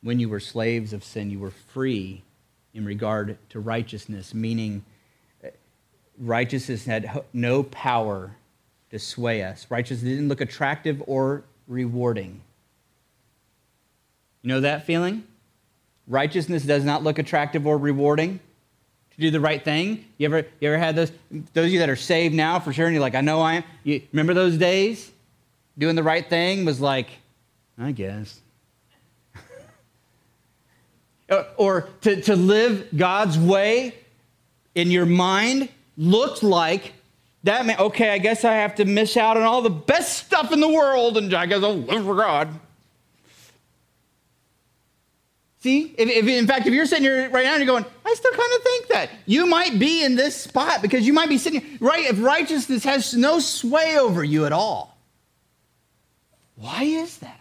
[0.02, 2.22] when you were slaves of sin, you were free
[2.74, 4.84] in regard to righteousness, meaning
[5.44, 5.48] uh,
[6.18, 8.36] righteousness had no power
[8.90, 9.66] to sway us.
[9.70, 12.40] Righteousness didn't look attractive or rewarding.
[14.42, 15.24] You know that feeling?
[16.08, 18.40] Righteousness does not look attractive or rewarding.
[19.14, 20.06] To do the right thing.
[20.16, 21.12] You ever, you ever had those?
[21.52, 23.54] Those of you that are saved now, for sure, and you're like, I know I
[23.54, 23.64] am.
[23.84, 25.10] You remember those days?
[25.76, 27.08] Doing the right thing was like,
[27.78, 28.40] I guess.
[31.30, 33.94] Uh, or to, to live God's way
[34.74, 36.92] in your mind looked like
[37.44, 40.52] that man, okay, I guess I have to miss out on all the best stuff
[40.52, 42.48] in the world and I guess I'll live for God.
[45.62, 48.14] See, if, if, in fact, if you're sitting here right now and you're going, I
[48.14, 51.38] still kind of think that, you might be in this spot because you might be
[51.38, 52.04] sitting, right?
[52.06, 54.98] If righteousness has no sway over you at all,
[56.56, 57.40] why is that?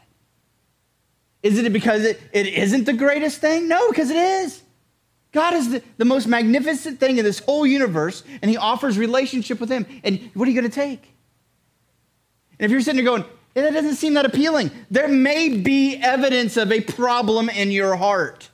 [1.41, 3.67] Is it because it, it isn't the greatest thing?
[3.67, 4.61] No, because it is.
[5.31, 9.59] God is the, the most magnificent thing in this whole universe, and He offers relationship
[9.59, 9.87] with Him.
[10.03, 11.01] And what are you going to take?
[12.59, 16.57] And if you're sitting there going, that doesn't seem that appealing, there may be evidence
[16.57, 18.49] of a problem in your heart.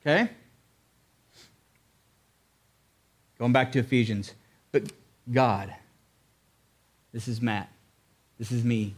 [0.00, 0.30] Okay?
[3.38, 4.34] Going back to Ephesians.
[4.72, 4.92] But
[5.32, 5.74] God,
[7.12, 7.70] this is Matt,
[8.38, 8.94] this is me,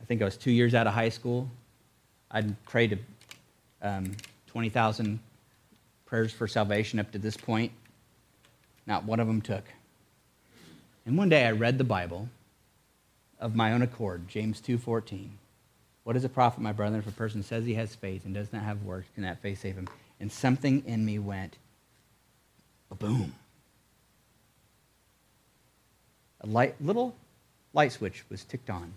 [0.00, 1.50] I think I was two years out of high school.
[2.30, 2.98] I'd prayed
[3.82, 4.12] um,
[4.46, 5.18] 20,000
[6.06, 7.72] prayers for salvation up to this point.
[8.86, 9.64] Not one of them took.
[11.08, 12.28] And one day I read the Bible
[13.40, 15.38] of my own accord, James 2:14.
[16.04, 18.52] What does it profit, my brother, if a person says he has faith and does
[18.52, 19.08] not have works?
[19.14, 19.88] Can that faith save him?
[20.20, 21.56] And something in me went,
[22.98, 23.34] boom.
[26.42, 27.16] A light, little
[27.72, 28.92] light switch was ticked on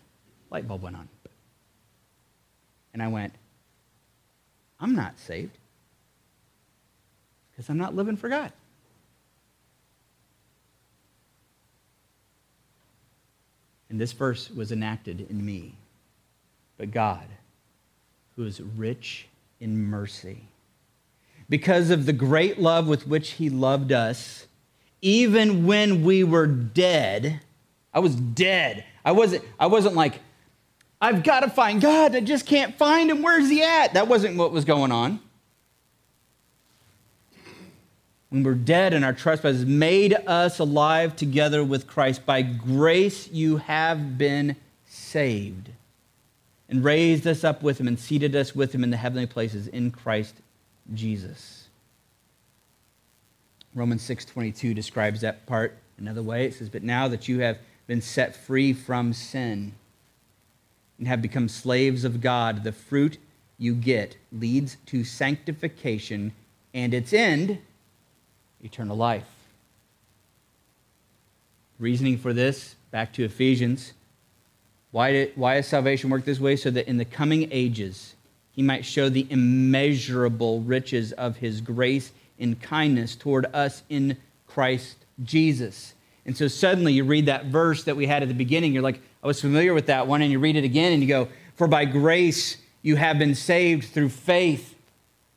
[0.49, 1.07] light bulb went on.
[2.93, 3.35] And I went,
[4.81, 5.57] I'm not saved
[7.51, 8.51] because I'm not living for God.
[13.91, 15.75] And this verse was enacted in me.
[16.77, 17.25] But God,
[18.37, 19.27] who is rich
[19.59, 20.45] in mercy,
[21.49, 24.47] because of the great love with which he loved us,
[25.01, 27.41] even when we were dead,
[27.93, 28.85] I was dead.
[29.03, 30.21] I wasn't, I wasn't like,
[31.01, 32.15] I've got to find God.
[32.15, 33.21] I just can't find him.
[33.21, 33.95] Where's he at?
[33.95, 35.19] That wasn't what was going on.
[38.31, 42.25] When we're dead and our trespasses made us alive together with Christ.
[42.25, 44.55] By grace you have been
[44.87, 45.69] saved
[46.69, 49.67] and raised us up with him and seated us with him in the heavenly places
[49.67, 50.35] in Christ
[50.93, 51.67] Jesus.
[53.75, 56.45] Romans 6:22 describes that part another way.
[56.45, 59.73] It says, "But now that you have been set free from sin,
[60.97, 63.17] and have become slaves of God, the fruit
[63.57, 66.31] you get leads to sanctification
[66.73, 67.57] and its end,
[68.63, 69.27] eternal life.
[71.79, 73.93] Reasoning for this, back to Ephesians.
[74.91, 76.55] Why, did, why does salvation work this way?
[76.55, 78.15] So that in the coming ages,
[78.51, 84.97] he might show the immeasurable riches of his grace and kindness toward us in Christ
[85.23, 85.93] Jesus.
[86.25, 89.01] And so suddenly you read that verse that we had at the beginning, you're like,
[89.23, 91.67] I was familiar with that one, and you read it again and you go, For
[91.67, 94.75] by grace you have been saved through faith.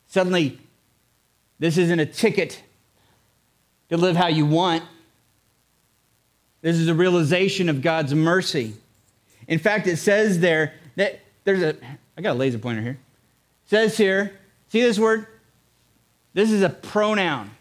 [0.07, 0.59] Suddenly,
[1.59, 2.61] this isn't a ticket
[3.89, 4.83] to live how you want.
[6.61, 8.73] This is a realization of God's mercy.
[9.47, 11.75] In fact, it says there that there's a,
[12.17, 12.97] I got a laser pointer here.
[13.65, 15.27] It says here, see this word?
[16.33, 17.51] This is a pronoun.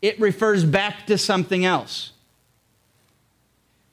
[0.00, 2.12] It refers back to something else.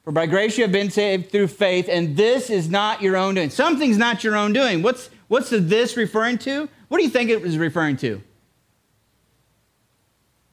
[0.04, 3.36] For by grace you have been saved through faith, and this is not your own
[3.36, 3.50] doing.
[3.50, 4.82] Something's not your own doing.
[4.82, 6.68] What's, what's the this referring to?
[6.88, 8.22] What do you think it was referring to?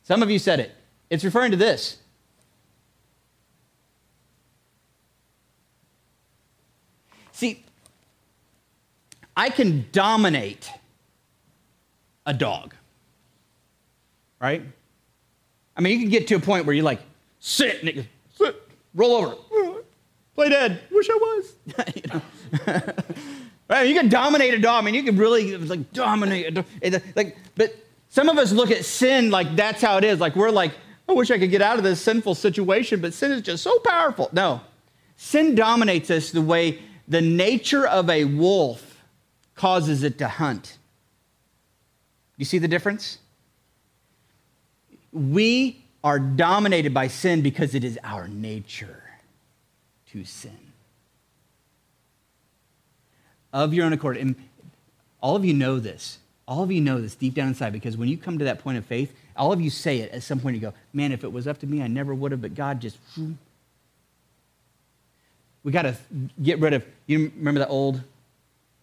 [0.07, 0.71] Some of you said it.
[1.11, 1.99] It's referring to this.
[7.33, 7.65] See,
[9.37, 10.71] I can dominate
[12.25, 12.73] a dog,
[14.41, 14.63] right?
[15.77, 17.01] I mean, you can get to a point where you're like,
[17.41, 18.07] sit, and it
[18.39, 18.63] sit,
[18.95, 19.83] roll over,
[20.37, 20.83] play dead.
[20.93, 21.55] Wish I was.
[21.97, 22.23] you know?
[23.69, 23.89] right?
[23.89, 24.83] You can dominate a dog.
[24.83, 27.03] I mean, you can really like dominate a dog.
[27.17, 27.75] Like, but
[28.09, 30.21] some of us look at sin like that's how it is.
[30.21, 30.73] Like we're like,
[31.09, 33.79] I wish I could get out of this sinful situation, but sin is just so
[33.81, 34.29] powerful.
[34.33, 34.61] No,
[35.17, 39.05] sin dominates us the way the nature of a wolf
[39.55, 40.79] causes it to hunt.
[42.37, 43.19] You see the difference?
[45.13, 49.03] We are dominated by sin because it is our nature
[50.11, 50.59] to sin.
[53.53, 54.19] Of your own accord.
[54.19, 54.37] And
[55.21, 56.19] all of you know this.
[56.49, 58.79] All of you know this deep down inside because when you come to that point
[58.79, 60.55] of faith, all of you say it at some point.
[60.55, 62.81] You go, man, if it was up to me, I never would have, but God
[62.81, 62.99] just.
[65.65, 65.97] We got to
[66.41, 66.85] get rid of.
[67.07, 68.01] You remember that old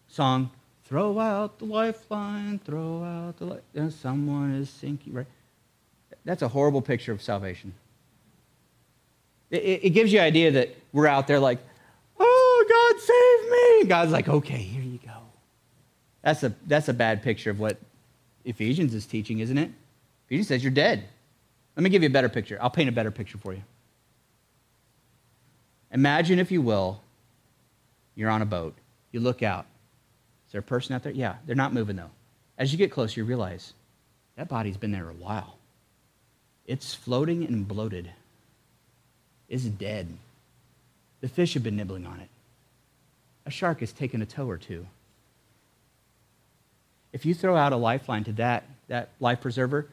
[0.08, 0.50] song?
[0.84, 3.92] Throw out the lifeline, throw out the light.
[3.92, 5.26] Someone is sinking, right?
[6.24, 7.72] That's a horrible picture of salvation.
[9.50, 11.58] It, it, gives you an idea that we're out there like,
[12.18, 13.88] oh, God save me.
[13.88, 14.83] God's like, okay.
[16.24, 17.76] That's a, that's a bad picture of what
[18.46, 19.70] Ephesians is teaching, isn't it?
[20.26, 21.04] Ephesians says you're dead.
[21.76, 22.58] Let me give you a better picture.
[22.60, 23.62] I'll paint a better picture for you.
[25.92, 27.02] Imagine, if you will,
[28.14, 28.74] you're on a boat.
[29.12, 29.66] You look out.
[30.46, 31.12] Is there a person out there?
[31.12, 32.10] Yeah, they're not moving though.
[32.56, 33.74] As you get closer, you realize
[34.36, 35.58] that body's been there a while.
[36.66, 38.10] It's floating and bloated.
[39.48, 40.08] It's dead.
[41.20, 42.28] The fish have been nibbling on it.
[43.46, 44.86] A shark has taken a toe or two.
[47.14, 49.86] If you throw out a lifeline to that, that life preserver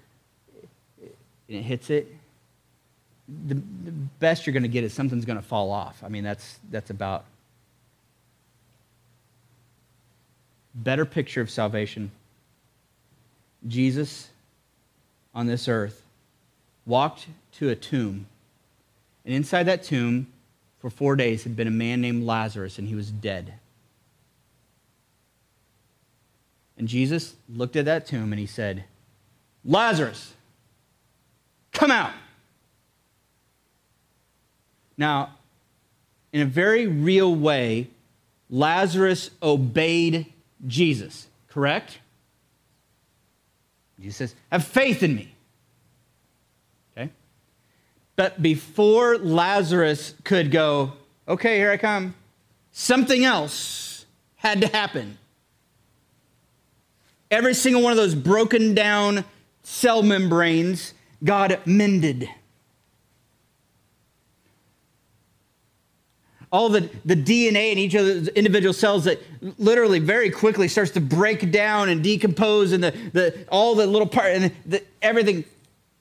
[1.00, 2.14] and it hits it,
[3.48, 6.04] the, the best you're going to get is something's going to fall off.
[6.04, 7.26] I mean, that's, that's about
[10.74, 12.10] better picture of salvation.
[13.68, 14.30] Jesus
[15.36, 16.02] on this earth
[16.88, 18.26] walked to a tomb.
[19.26, 20.26] And inside that tomb,
[20.80, 23.54] for four days, had been a man named Lazarus, and he was dead.
[26.78, 28.86] And Jesus looked at that tomb and he said,
[29.64, 30.34] Lazarus,
[31.72, 32.14] come out.
[34.98, 35.36] Now,
[36.34, 37.88] in a very real way,
[38.50, 40.26] Lazarus obeyed
[40.68, 42.00] Jesus, correct?
[44.00, 45.34] Jesus says, Have faith in me.
[46.98, 47.10] Okay?
[48.16, 50.94] But before Lazarus could go,
[51.28, 52.16] okay, here I come,
[52.72, 54.06] something else
[54.36, 55.18] had to happen.
[57.32, 59.26] Every single one of those broken down
[59.64, 62.30] cell membranes, God mended.
[66.52, 69.22] all the, the DNA in each of the individual cells that
[69.58, 74.08] literally very quickly starts to break down and decompose and the, the, all the little
[74.08, 75.46] part and the, everything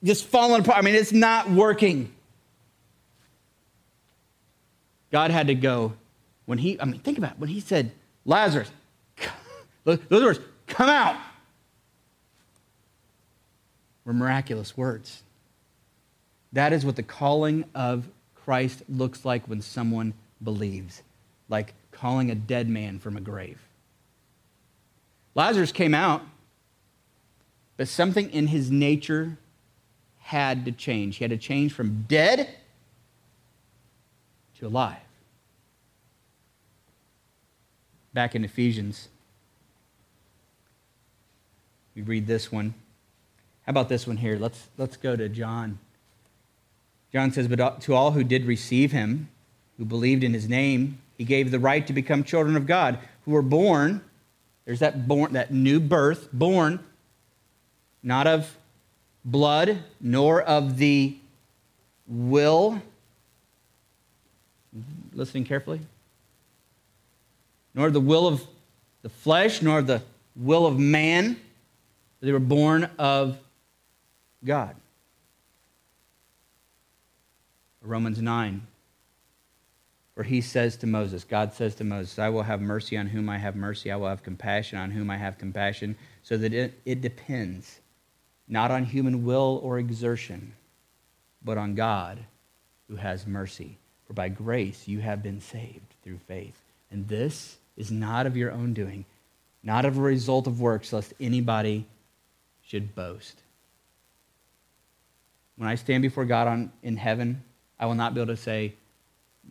[0.03, 0.79] just falling apart.
[0.79, 2.13] I mean, it's not working.
[5.13, 5.93] God had to go
[6.47, 7.39] when he, I mean, think about it.
[7.39, 7.93] When he said,
[8.25, 8.71] Lazarus,
[9.85, 10.41] those words,
[10.71, 11.17] come out,
[14.05, 15.23] were miraculous words.
[16.53, 21.03] That is what the calling of Christ looks like when someone believes,
[21.49, 23.61] like calling a dead man from a grave.
[25.35, 26.23] Lazarus came out,
[27.77, 29.39] but something in his nature
[30.19, 31.17] had to change.
[31.17, 32.49] He had to change from dead
[34.59, 34.97] to alive.
[38.13, 39.09] Back in Ephesians,
[42.01, 42.73] we read this one.
[43.67, 44.39] How about this one here?
[44.39, 45.79] Let's, let's go to John.
[47.13, 49.29] John says, But uh, to all who did receive him,
[49.77, 53.33] who believed in his name, he gave the right to become children of God, who
[53.33, 54.01] were born
[54.65, 56.81] There's that born, that new birth, born
[58.03, 58.57] not of
[59.25, 61.17] blood, nor of the
[62.07, 62.81] will.
[65.13, 65.81] Listening carefully.
[67.75, 68.47] Nor the will of
[69.03, 70.01] the flesh, nor the
[70.35, 71.39] will of man.
[72.21, 73.39] They were born of
[74.45, 74.77] God.
[77.83, 78.67] Romans 9.
[80.15, 83.31] For he says to Moses, God says to Moses, I will have mercy on whom
[83.31, 86.79] I have mercy, I will have compassion on whom I have compassion, so that it,
[86.85, 87.81] it depends
[88.47, 90.53] not on human will or exertion,
[91.43, 92.19] but on God
[92.89, 93.79] who has mercy.
[94.07, 96.61] For by grace you have been saved through faith.
[96.91, 99.05] And this is not of your own doing,
[99.63, 101.87] not of a result of works, lest anybody
[102.71, 103.37] should boast.
[105.57, 107.43] When I stand before God on, in heaven,
[107.81, 108.75] I will not be able to say,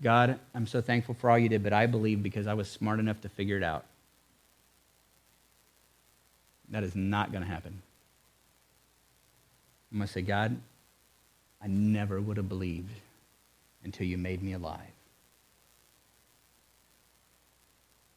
[0.02, 2.98] God, I'm so thankful for all you did, but I believe because I was smart
[3.00, 3.84] enough to figure it out.
[6.70, 7.82] That is not going to happen.
[9.92, 10.56] I'm going to say, God,
[11.62, 12.94] I never would have believed
[13.84, 14.80] until you made me alive.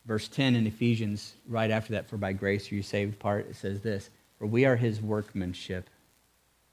[0.07, 3.57] Verse 10 in Ephesians, right after that, for by grace are you saved part, it
[3.57, 4.09] says this
[4.43, 5.89] For we are his workmanship,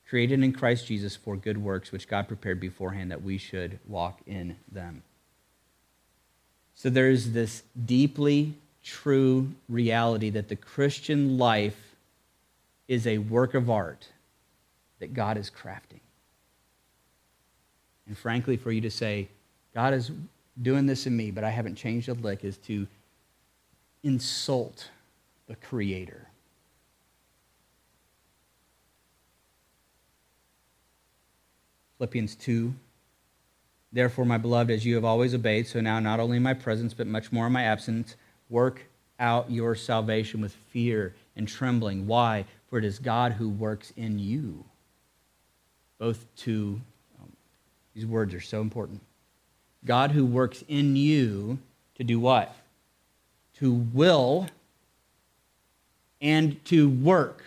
[0.07, 4.21] created in Christ Jesus for good works, which God prepared beforehand that we should walk
[4.25, 5.03] in them.
[6.73, 11.93] So there's this deeply true reality that the Christian life
[12.87, 14.07] is a work of art
[14.97, 16.01] that God is crafting.
[18.07, 19.27] And frankly, for you to say,
[19.75, 20.09] God is
[20.59, 22.87] doing this in me, but I haven't changed a lick, is to
[24.01, 24.89] insult
[25.47, 26.28] the Creator.
[31.99, 32.73] Philippians 2.
[33.91, 36.95] Therefore, my beloved, as you have always obeyed, so now not only in my presence,
[36.95, 38.15] but much more in my absence,
[38.49, 38.81] work
[39.19, 42.07] out your salvation with fear and trembling.
[42.07, 42.45] Why?
[42.67, 44.65] For it is God who works in you
[45.99, 46.81] both to,
[47.21, 47.31] um,
[47.93, 49.01] these words are so important.
[49.85, 51.59] God who works in you
[51.95, 52.55] to do what?
[53.55, 54.47] To will
[56.21, 57.43] and to work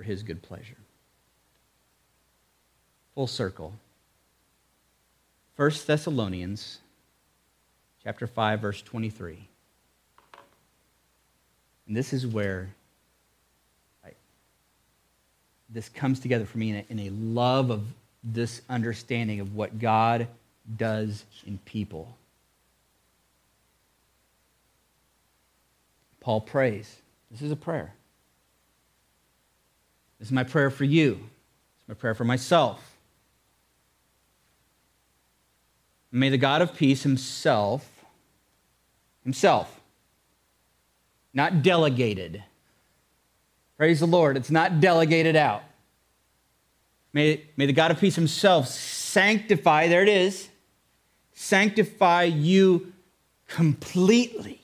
[0.00, 0.78] for his good pleasure.
[3.14, 3.74] Full circle.
[5.56, 6.78] 1 Thessalonians
[8.02, 9.46] chapter 5 verse 23.
[11.86, 12.70] And this is where
[15.68, 17.82] this comes together for me in a, in a love of
[18.24, 20.28] this understanding of what God
[20.78, 22.16] does in people.
[26.20, 26.96] Paul prays.
[27.30, 27.92] This is a prayer.
[30.20, 31.18] This is my prayer for you.
[31.80, 32.94] It's my prayer for myself.
[36.12, 37.88] May the God of peace himself,
[39.24, 39.80] himself,
[41.34, 42.44] not delegated,
[43.80, 44.36] Praise the Lord.
[44.36, 45.62] It's not delegated out.
[47.14, 50.50] May, may the God of peace himself sanctify, there it is,
[51.32, 52.92] sanctify you
[53.46, 54.60] completely.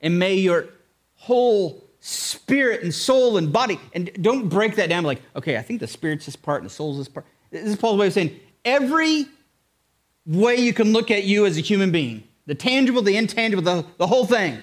[0.00, 0.68] And may your
[1.16, 5.80] whole spirit and soul and body, and don't break that down like, okay, I think
[5.80, 7.26] the spirit's this part and the soul's this part.
[7.50, 9.26] This is Paul's way of saying every
[10.24, 13.84] way you can look at you as a human being the tangible, the intangible, the,
[13.98, 14.62] the whole thing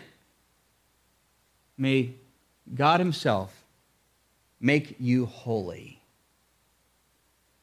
[1.77, 2.13] May
[2.73, 3.63] God Himself
[4.59, 5.99] make you holy.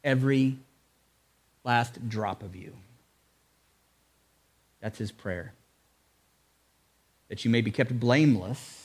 [0.02, 0.58] Every
[1.64, 2.74] last drop of you.
[4.80, 5.52] That's His prayer.
[7.28, 8.79] That you may be kept blameless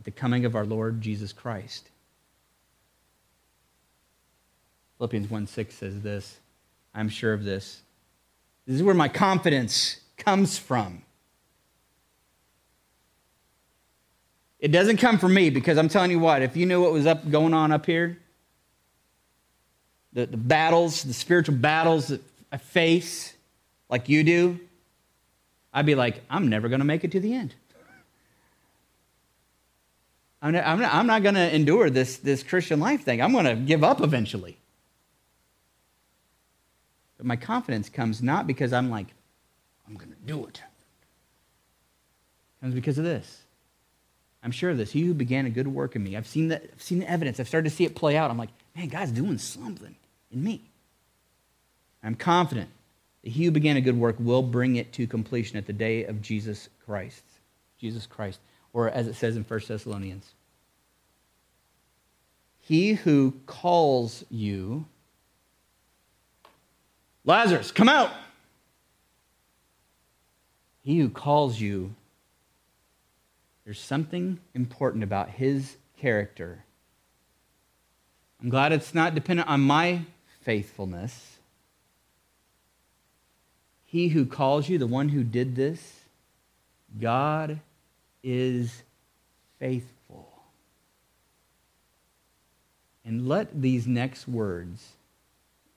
[0.00, 1.90] at the coming of our Lord Jesus Christ.
[4.96, 6.38] Philippians 1 6 says this.
[6.94, 7.82] I'm sure of this.
[8.66, 11.02] This is where my confidence comes from.
[14.58, 17.04] It doesn't come from me because I'm telling you what, if you knew what was
[17.04, 18.18] up going on up here,
[20.14, 23.34] the, the battles, the spiritual battles that I face,
[23.90, 24.60] like you do,
[25.74, 27.54] I'd be like, I'm never going to make it to the end.
[30.42, 33.20] I'm not, I'm not, I'm not going to endure this, this Christian life thing.
[33.20, 34.56] I'm going to give up eventually.
[37.18, 39.08] But my confidence comes not because I'm like,
[39.86, 40.62] I'm going to do it.
[42.56, 43.42] It comes because of this.
[44.42, 44.92] I'm sure of this.
[44.92, 46.16] He who began a good work in me.
[46.16, 47.38] I've seen, the, I've seen the evidence.
[47.38, 48.30] I've started to see it play out.
[48.30, 49.94] I'm like, man, God's doing something
[50.32, 50.62] in me.
[52.02, 52.70] I'm confident
[53.22, 56.04] that he who began a good work will bring it to completion at the day
[56.04, 57.22] of Jesus Christ.
[57.78, 58.40] Jesus Christ.
[58.72, 60.32] Or as it says in 1 Thessalonians.
[62.58, 64.84] He who calls you,
[67.24, 68.12] Lazarus, come out.
[70.82, 71.94] He who calls you,
[73.64, 76.64] there's something important about his character.
[78.40, 80.02] I'm glad it's not dependent on my
[80.40, 81.38] faithfulness.
[83.84, 86.00] He who calls you, the one who did this,
[86.98, 87.60] God
[88.22, 88.82] is
[89.58, 90.28] faithful.
[93.04, 94.92] And let these next words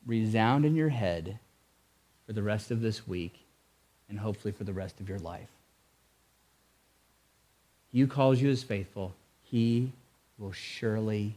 [0.05, 1.39] resound in your head
[2.25, 3.39] for the rest of this week
[4.09, 5.49] and hopefully for the rest of your life.
[7.91, 9.13] He who calls you as faithful,
[9.43, 9.91] he
[10.37, 11.35] will surely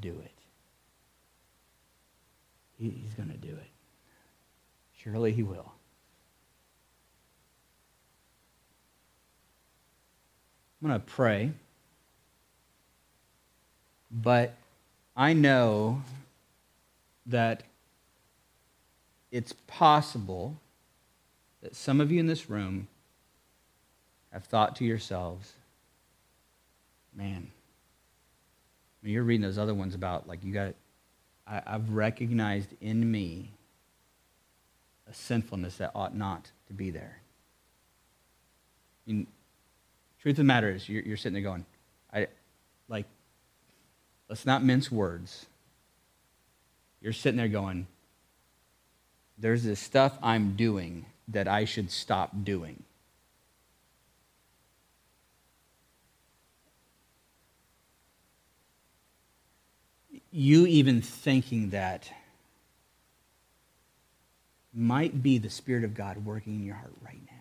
[0.00, 0.30] do it.
[2.78, 3.70] He's going to do it.
[5.02, 5.72] Surely he will.
[10.80, 11.52] I'm going to pray.
[14.10, 14.54] But
[15.16, 16.02] I know
[17.26, 17.64] that
[19.30, 20.56] it's possible
[21.62, 22.88] that some of you in this room
[24.32, 25.52] have thought to yourselves,
[27.14, 27.50] man,
[29.02, 30.74] when you're reading those other ones about, like, you got,
[31.46, 33.50] I, I've recognized in me
[35.10, 37.18] a sinfulness that ought not to be there.
[40.20, 41.64] Truth of the matter is, you're, you're sitting there going,
[42.12, 42.28] I,
[42.88, 43.06] like,
[44.28, 45.46] let's not mince words.
[47.00, 47.86] You're sitting there going,
[49.38, 52.82] there's this stuff I'm doing that I should stop doing.
[60.30, 62.10] You even thinking that
[64.74, 67.32] might be the Spirit of God working in your heart right now.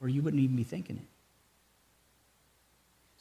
[0.00, 1.13] Or you wouldn't even be thinking it.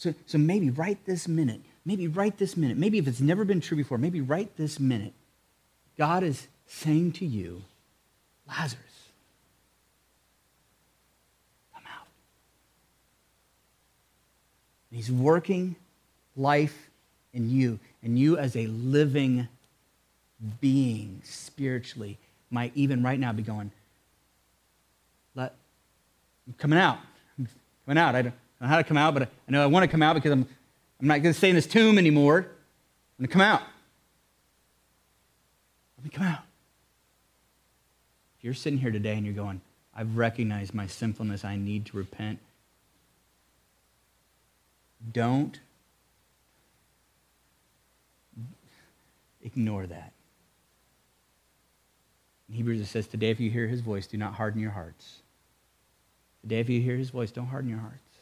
[0.04, 3.62] So, so maybe right this minute, maybe right this minute, maybe if it's never been
[3.62, 5.14] true before, maybe right this minute,
[5.98, 7.62] God is saying to you,
[8.46, 8.84] Lazarus,
[11.74, 12.06] come out.
[14.92, 15.78] And he's working
[16.36, 16.90] life
[17.34, 19.48] in you, and you as a living
[20.60, 22.18] being spiritually
[22.52, 23.72] might even right now be going,
[25.34, 25.56] Let,
[26.46, 27.00] I'm coming out.
[27.40, 27.48] I'm
[27.86, 28.16] coming out.
[28.16, 30.16] I don't know how to come out, but I know I want to come out
[30.16, 30.48] because I'm,
[31.02, 32.38] I'm not going to stay in this tomb anymore.
[32.40, 33.62] I'm going to come out.
[35.98, 36.44] Let me come out.
[38.38, 39.62] If you're sitting here today and you're going,
[39.96, 42.40] I've recognized my sinfulness, I need to repent,
[45.12, 45.60] don't
[49.44, 50.14] ignore that.
[52.50, 55.20] In Hebrews it says, Today if you hear his voice, do not harden your hearts.
[56.42, 58.13] Today if you hear his voice, don't harden your hearts.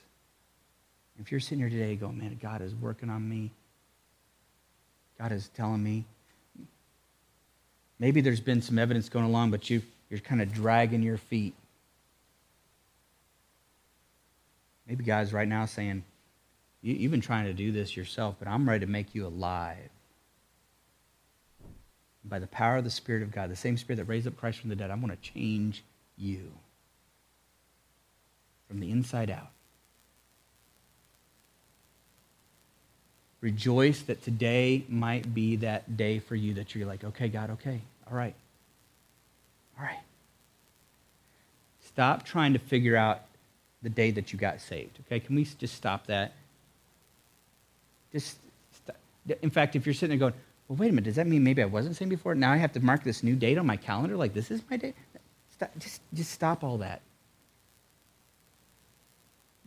[1.22, 3.52] If you're sitting here today going, man, God is working on me,
[5.20, 6.06] God is telling me,
[8.00, 11.54] maybe there's been some evidence going along, but you you're kind of dragging your feet.
[14.88, 16.04] Maybe God's right now saying,
[16.82, 19.90] you, You've been trying to do this yourself, but I'm ready to make you alive.
[22.26, 24.60] By the power of the Spirit of God, the same Spirit that raised up Christ
[24.60, 25.84] from the dead, I'm going to change
[26.18, 26.52] you
[28.68, 29.52] from the inside out.
[33.42, 37.82] Rejoice that today might be that day for you that you're like, okay, God, okay,
[38.10, 38.36] all right.
[39.80, 40.00] All right.
[41.84, 43.22] Stop trying to figure out
[43.82, 45.00] the day that you got saved.
[45.08, 46.34] Okay, can we just stop that?
[48.12, 48.38] Just,
[48.74, 48.96] stop.
[49.42, 51.64] in fact, if you're sitting there going, well, wait a minute, does that mean maybe
[51.64, 52.36] I wasn't saved before?
[52.36, 54.78] Now I have to mark this new date on my calendar like this is my
[54.78, 54.94] day?
[55.52, 57.02] Stop, just, just stop all that.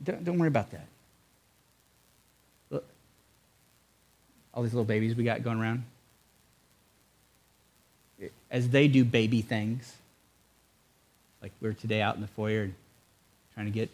[0.02, 0.86] Don't, don't worry about that.
[4.54, 5.84] All these little babies we got going around,
[8.50, 9.96] as they do baby things,
[11.42, 12.70] like we are today out in the foyer
[13.52, 13.90] trying to get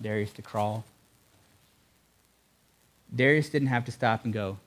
[0.00, 0.84] Darius to crawl.
[3.14, 4.58] Darius didn't have to stop and go,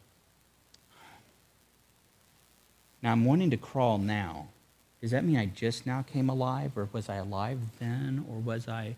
[3.01, 4.47] Now I'm wanting to crawl now.
[5.01, 8.67] Does that mean I just now came alive, or was I alive then, or was
[8.67, 8.95] I?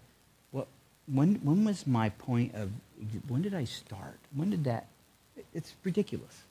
[0.51, 0.67] What?
[1.05, 1.35] When?
[1.35, 2.71] When was my point of?
[3.27, 4.17] When did I start?
[4.33, 4.87] When did that?
[5.53, 6.41] It's ridiculous.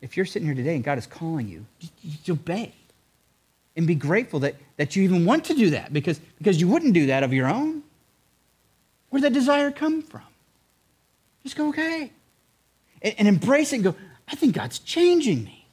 [0.00, 2.72] If you're sitting here today and God is calling you, just, obey
[3.76, 6.94] and be grateful that, that you even want to do that because, because you wouldn't
[6.94, 7.82] do that of your own.
[9.10, 10.22] Where'd that desire come from?
[11.42, 12.12] Just go, okay.
[13.02, 13.94] And, and embrace it and go,
[14.28, 15.66] I think God's changing me.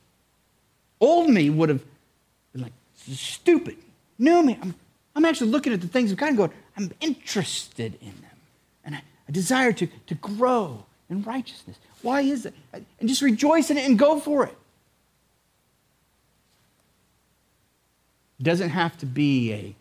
[0.99, 1.84] Old me would have
[2.53, 3.78] been like, stupid.
[4.18, 4.74] New me, I'm,
[5.16, 8.38] I'm actually looking at the things of God and going, I'm interested in them.
[8.86, 11.78] And I, I desire to, to grow in righteousness.
[12.01, 12.53] Why is it?
[12.74, 14.58] And just rejoice in it and go for it.
[18.39, 19.76] It doesn't have to be a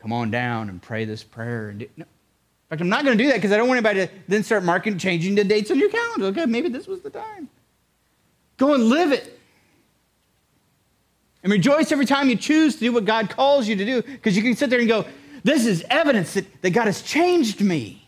[0.00, 1.68] come on down and pray this prayer.
[1.68, 2.04] And do, no.
[2.04, 4.42] In fact, I'm not going to do that because I don't want anybody to then
[4.44, 6.26] start marking, changing the dates on your calendar.
[6.26, 7.48] Okay, maybe this was the time.
[8.56, 9.38] Go and live it.
[11.42, 14.36] And rejoice every time you choose to do what God calls you to do because
[14.36, 15.04] you can sit there and go,
[15.42, 18.06] This is evidence that, that God has changed me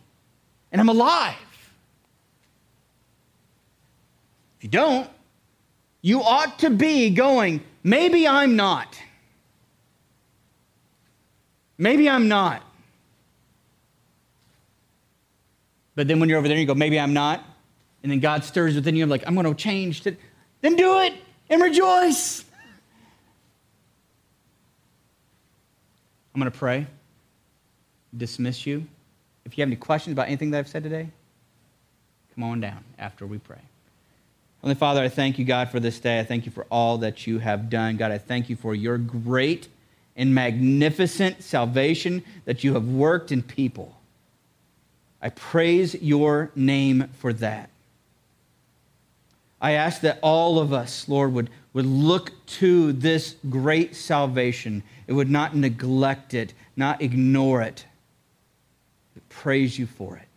[0.71, 1.35] and I'm alive.
[4.63, 5.11] If you don't,
[6.03, 8.97] you ought to be going, Maybe I'm not.
[11.77, 12.63] Maybe I'm not.
[15.97, 17.45] But then when you're over there, you go, Maybe I'm not.
[18.05, 20.03] And then God stirs within you, I'm like, I'm going to change.
[20.03, 20.17] To...
[20.61, 21.15] Then do it
[21.51, 22.45] and rejoice.
[26.33, 26.87] I'm going to pray,
[28.17, 28.87] dismiss you.
[29.45, 31.09] If you have any questions about anything that I've said today,
[32.37, 33.59] come on down after we pray.
[34.63, 36.21] Heavenly Father, I thank you, God, for this day.
[36.21, 37.97] I thank you for all that you have done.
[37.97, 39.67] God, I thank you for your great
[40.15, 43.97] and magnificent salvation that you have worked in people.
[45.21, 47.71] I praise your name for that.
[49.61, 54.85] I ask that all of us, Lord, would, would look to this great salvation.
[55.09, 57.85] It would not neglect it, not ignore it,
[59.15, 60.29] but praise you for it.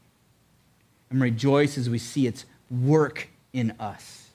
[1.11, 4.27] And rejoice as we see its work in us.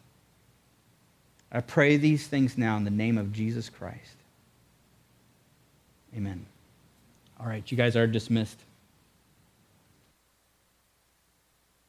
[1.53, 4.17] I pray these things now in the name of Jesus Christ.
[6.17, 6.47] Amen.
[7.39, 8.59] All right, you guys are dismissed.